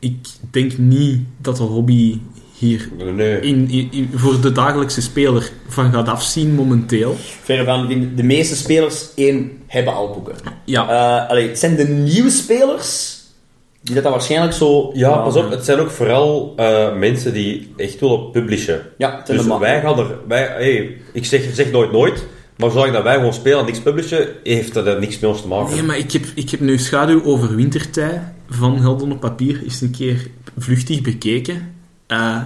[0.00, 0.16] Ik
[0.50, 2.18] denk niet dat de hobby
[2.58, 3.40] hier Nee.
[3.40, 7.16] in, in- in- voor de dagelijkse speler van gaat afzien momenteel.
[7.42, 10.34] Verre van, de, de meeste spelers, één, hebben al boeken.
[10.64, 10.88] Ja.
[11.22, 13.18] Eh, allee, het zijn de nieuwe spelers
[13.82, 14.90] die dat dan waarschijnlijk zo...
[14.94, 18.80] Ja, pas op, het zijn ook vooral eh, mensen die echt willen publishen.
[18.98, 20.16] Ja, het zijn Dus wij gaan er...
[20.28, 22.26] Wij, hey, ik zeg, zeg nooit nooit,
[22.56, 25.40] maar zolang dat wij gewoon spelen en niks publishen, heeft dat er niks met ons
[25.42, 25.74] te maken.
[25.74, 29.80] Nee, maar ik heb, ik heb nu Schaduw over Wintertij van Helden op Papier eens
[29.80, 30.26] een keer
[30.58, 31.72] vluchtig bekeken.
[32.06, 32.36] Eh,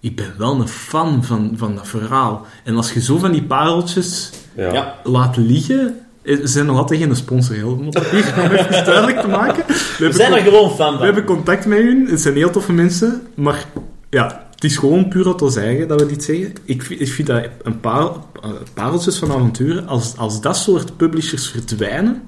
[0.00, 2.46] ik ben wel een fan van, van dat verhaal.
[2.64, 4.94] En als je zo van die pareltjes Ja.
[5.04, 5.94] laat liggen...
[6.22, 9.64] eh, Ze zijn nog altijd geen sponsor, Helden op Papier, om even duidelijk te maken.
[9.66, 11.04] We We zijn er gewoon fan we van.
[11.04, 13.64] hebben contact met hun, het zijn heel toffe mensen, maar
[14.10, 16.52] ja, het is gewoon puur uit ons eigen dat we dit zeggen.
[16.64, 18.04] Ik, vind- ik vind dat een paar
[18.42, 22.22] eh, pareltjes van avonturen, als, als dat soort publishers verdwijnen,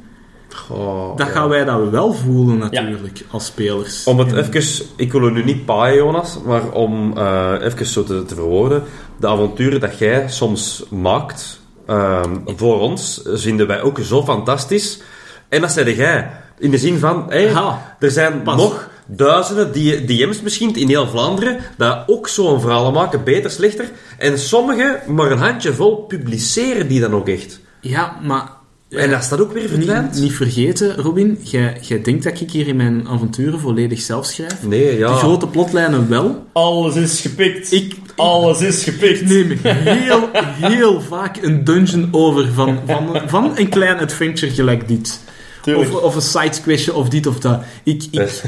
[0.70, 1.24] Oh, ja.
[1.24, 4.04] gaan wij dat wel voelen natuurlijk, als spelers.
[4.04, 7.86] Om het En- even, ik wil het nu niet paaien, Jonas, maar om eh, even
[7.86, 8.82] zo te, te verwoorden,
[9.20, 15.00] de avonturen dat jij soms maakt ehm, voor ons, vinden wij ook zo fantastisch.
[15.48, 18.56] En dat zei jij, in de zin van, hey, Ha, er zijn pas.
[18.56, 19.72] nog duizenden
[20.06, 23.90] DM's misschien in heel Vlaanderen, dat ook zo'n verhaal maken, beter, slechter.
[24.18, 27.60] En sommigen, maar een handjevol, publiceren die dan ook echt.
[27.80, 28.60] Ja, maar...
[28.96, 30.20] En dat staat ook weer verdwijnt.
[30.20, 34.62] niet vergeten, Robin, jij, jij denkt dat ik hier in mijn avonturen volledig zelf schrijf?
[34.62, 35.08] Nee, ja.
[35.08, 36.46] De grote plotlijnen wel.
[36.52, 37.72] Alles is gepikt.
[37.72, 39.20] Ik, Alles is gepikt.
[39.20, 40.28] Ik neem heel,
[40.60, 45.20] heel vaak een dungeon over van, van, van een klein adventure gelijk dit.
[45.62, 45.94] Tuurlijk.
[45.94, 47.62] Of, of een sidequestje of dit of dat.
[47.82, 48.42] Ik, ik,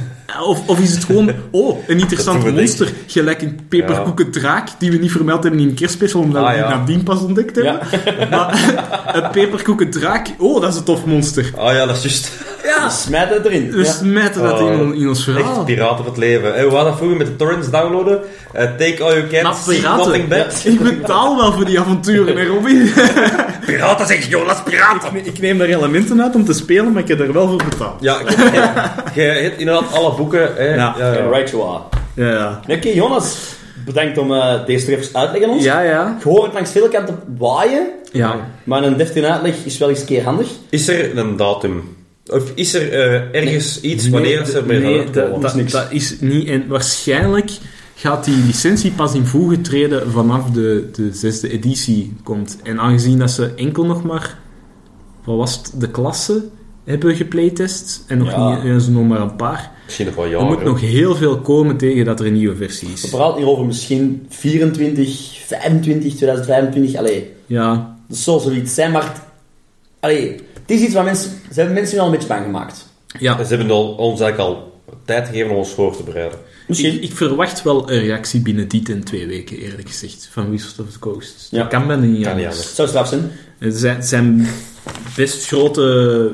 [0.46, 2.92] of, of is het gewoon, oh, een interessant Dat we monster.
[3.06, 6.54] Gelijk een peperkoeken draak, die we niet vermeld hebben in een kerstspecial, omdat Ah, we
[6.54, 6.76] die ja.
[6.76, 7.78] nadien pas ontdekt hebben.
[8.30, 8.74] Maar
[9.22, 11.50] een peperkoeken draak, oh, dat is een tof monster.
[11.56, 12.30] Oh ja, dat is juist.
[12.64, 12.88] Ja.
[12.88, 13.70] Smijt het erin.
[13.70, 15.64] We smijten dat Oh, in, in ons Echt verhaal.
[15.64, 16.54] piraten van het leven.
[16.54, 18.20] En we hadden dat vroeger met de torrents downloaden.
[18.52, 20.52] Eh, take all you can, see piraten, nothing back.
[20.64, 22.92] Ik betaal wel voor die avonturen, hè, Robin?
[23.66, 25.26] Piraten zeg Jonas, piraten!
[25.26, 28.00] Ik neem daar elementen uit om te spelen, maar ik heb er wel voor betaald.
[28.02, 28.18] Ja,
[29.14, 30.54] je hebt inderdaad alle boeken.
[30.54, 30.74] Hè.
[30.74, 30.94] Ja.
[30.98, 31.28] ja, ja.
[31.28, 31.82] Right you are.
[32.14, 32.60] Ja, ja.
[32.76, 33.52] Oké, Jonas.
[33.84, 35.64] Bedankt om eh, deze terug even uit te leggen ons.
[35.64, 36.16] Ja, ja.
[36.16, 38.36] Ik hoor het langs veel kanten waaien, Ja.
[38.64, 40.48] maar een deftige uitleg is wel eens een keer handig.
[40.70, 41.96] Is er een datum?
[42.26, 45.70] Of is er eh, ergens iets wanneer ze ermee nee, gaan dat, uitkomen?
[45.70, 46.48] dat, is niet...
[46.48, 47.50] En waarschijnlijk
[47.94, 52.58] gaat die licentie pas in voege treden vanaf de, de zesde editie komt.
[52.62, 54.38] En aangezien dat ze enkel nog maar...
[55.24, 55.72] Wat was het?
[55.80, 56.44] De klasse
[56.84, 58.04] hebben geplaytest.
[58.06, 58.48] En nog Ja.
[58.54, 58.64] niet...
[58.64, 59.70] En ze nog maar een paar.
[59.84, 60.46] Misschien nog wel er jaren.
[60.46, 63.08] moet nog heel veel komen tegen dat er een nieuwe versie We is.
[63.10, 66.94] praten hier over misschien 24, 25, 2025.
[66.96, 67.96] Allee, Ja.
[68.08, 69.02] dat zal zoiets zijn, maar...
[69.02, 69.20] het-
[70.00, 71.30] Allee, het is iets waar mensen...
[71.30, 72.86] Ze hebben mensen wel een beetje bang gemaakt.
[73.18, 73.44] Ja.
[73.44, 74.72] Ze hebben al, ons eigenlijk al
[75.04, 76.38] tijd gegeven om ons voor te bereiden.
[76.66, 76.94] Misschien.
[76.94, 80.78] Ik, ik verwacht wel een reactie binnen die en twee weken, eerlijk gezegd, van Wizards
[80.78, 81.48] of the Coast.
[81.50, 81.58] Ja.
[81.58, 82.36] Dat kan bijna niet Kan anders.
[82.36, 82.66] niet anders.
[82.66, 83.30] Het zou straf zijn.
[83.58, 84.46] Er zijn, het zijn
[85.16, 85.82] best grote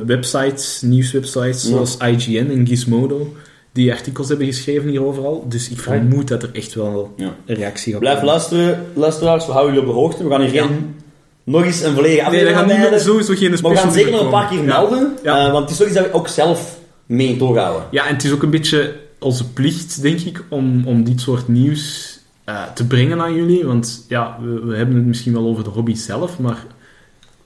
[0.06, 1.68] websites, nieuwswebsites, Ja.
[1.68, 3.34] zoals IGN en Gizmodo,
[3.72, 5.44] die artikels hebben geschreven hier overal.
[5.48, 7.34] Dus ik vermoed dat er echt wel Ja.
[7.46, 9.46] een reactie op Blijf luisteren, luisteraars.
[9.46, 10.24] We houden jullie op de hoogte.
[10.24, 10.66] We gaan hier Ja.
[10.66, 10.94] geen
[11.44, 14.20] nog eens een volledige Nee, we aflevering gaan sowieso geen Maar we gaan zeker nog
[14.20, 14.58] een paar keer.
[14.58, 14.64] Ja.
[14.64, 15.16] melden.
[15.22, 15.46] Ja.
[15.46, 16.78] eh, want het is toch iets dat we ook zelf
[17.10, 17.86] mee in toog houden.
[17.90, 21.48] Ja, en het is ook een beetje onze plicht, denk ik, om, om dit soort
[21.48, 23.64] nieuws eh, te brengen aan jullie.
[23.64, 26.66] Want ja, we, we hebben het misschien wel over de hobby zelf, maar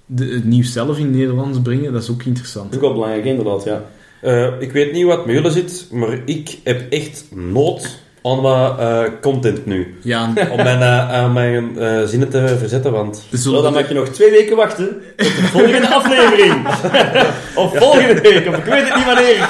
[0.07, 2.65] de, het nieuws zelf in het Nederlands brengen, dat is ook interessant.
[2.65, 3.85] Dat is ook wel belangrijk, inderdaad, ja.
[4.21, 8.79] Eh, ik weet niet wat met jullie zit, maar ik heb echt nood aan wat
[8.79, 9.99] eh, content nu.
[10.03, 13.22] Ja, Om mijn, eh, aan mijn eh, zinnen te verzetten, want...
[13.31, 16.66] dus Zo, dan mag je nog twee weken wachten op de volgende aflevering.
[17.62, 19.49] of volgende week, of ik weet het niet wanneer.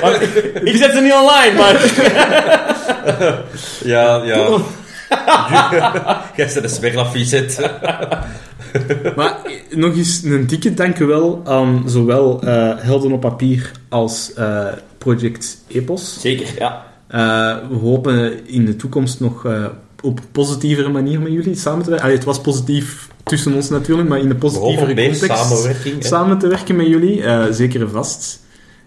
[0.00, 1.76] Want ik, ik zet ze niet online, maar...
[3.84, 4.58] Ja, ja.
[6.36, 7.70] Jij bent een smerlaffiezet.
[9.16, 9.36] Maar
[9.70, 14.66] nog eens een dikke dankjewel aan zowel eh, Helden op Papier als eh,
[14.98, 16.20] Project Epos.
[16.20, 16.89] Zeker, ja.
[17.10, 19.66] Eh, we hopen in de toekomst nog eh,
[20.02, 22.04] op een positievere manier met jullie samen te werken.
[22.06, 26.04] Allee, het was positief tussen ons natuurlijk, maar in positievere op meer context samenwerking.
[26.04, 27.22] samen te werken met jullie.
[27.22, 28.40] eh, zeker en vast.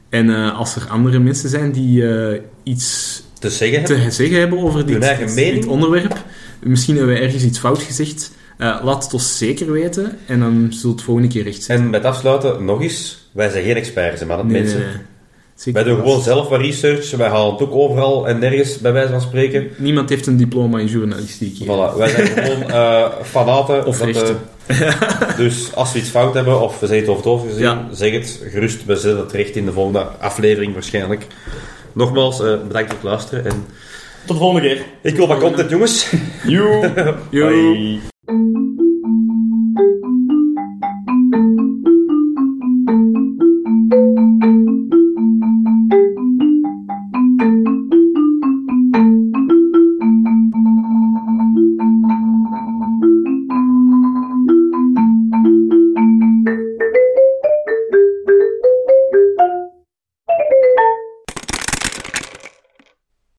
[0.10, 2.04] En als er andere mensen zijn die
[2.64, 4.06] iets Te zeggen hebben.
[4.06, 5.02] te zeggen hebben over dit,
[5.36, 6.24] dit- onderwerp,
[6.64, 10.94] misschien hebben we ergens iets fout gezegd, laat het ons zeker weten en dan zult
[10.96, 11.80] het volgende keer recht zijn.
[11.80, 13.28] En met afsluiten, nog eens.
[13.32, 14.80] Wij zijn geen experts, maar dat Nee, mensen.
[14.80, 14.96] nee, nee.
[15.64, 17.12] Zeker Wij doen gewoon zelf wat research.
[17.12, 19.70] Wij halen het ook overal en nergens, bij wijze van spreken.
[19.78, 21.68] Niemand heeft een diploma in journalistiek hier.
[21.68, 23.86] Voilà, wij zijn gewoon eh fanaten.
[23.86, 24.38] Of dat, rechten.
[24.68, 27.62] eh, dus als we iets fout hebben of we zijn het over het hoofd gezien,
[27.64, 27.88] Ja.
[27.92, 28.86] zeg het gerust.
[28.86, 31.28] We zetten het recht in de volgende aflevering waarschijnlijk.
[31.94, 33.46] Nogmaals, eh, bedankt voor het luisteren.
[33.46, 33.66] En
[34.26, 34.84] Tot de volgende keer.
[35.02, 36.12] ik wil wat content, jongens.
[36.48, 38.00] Joe.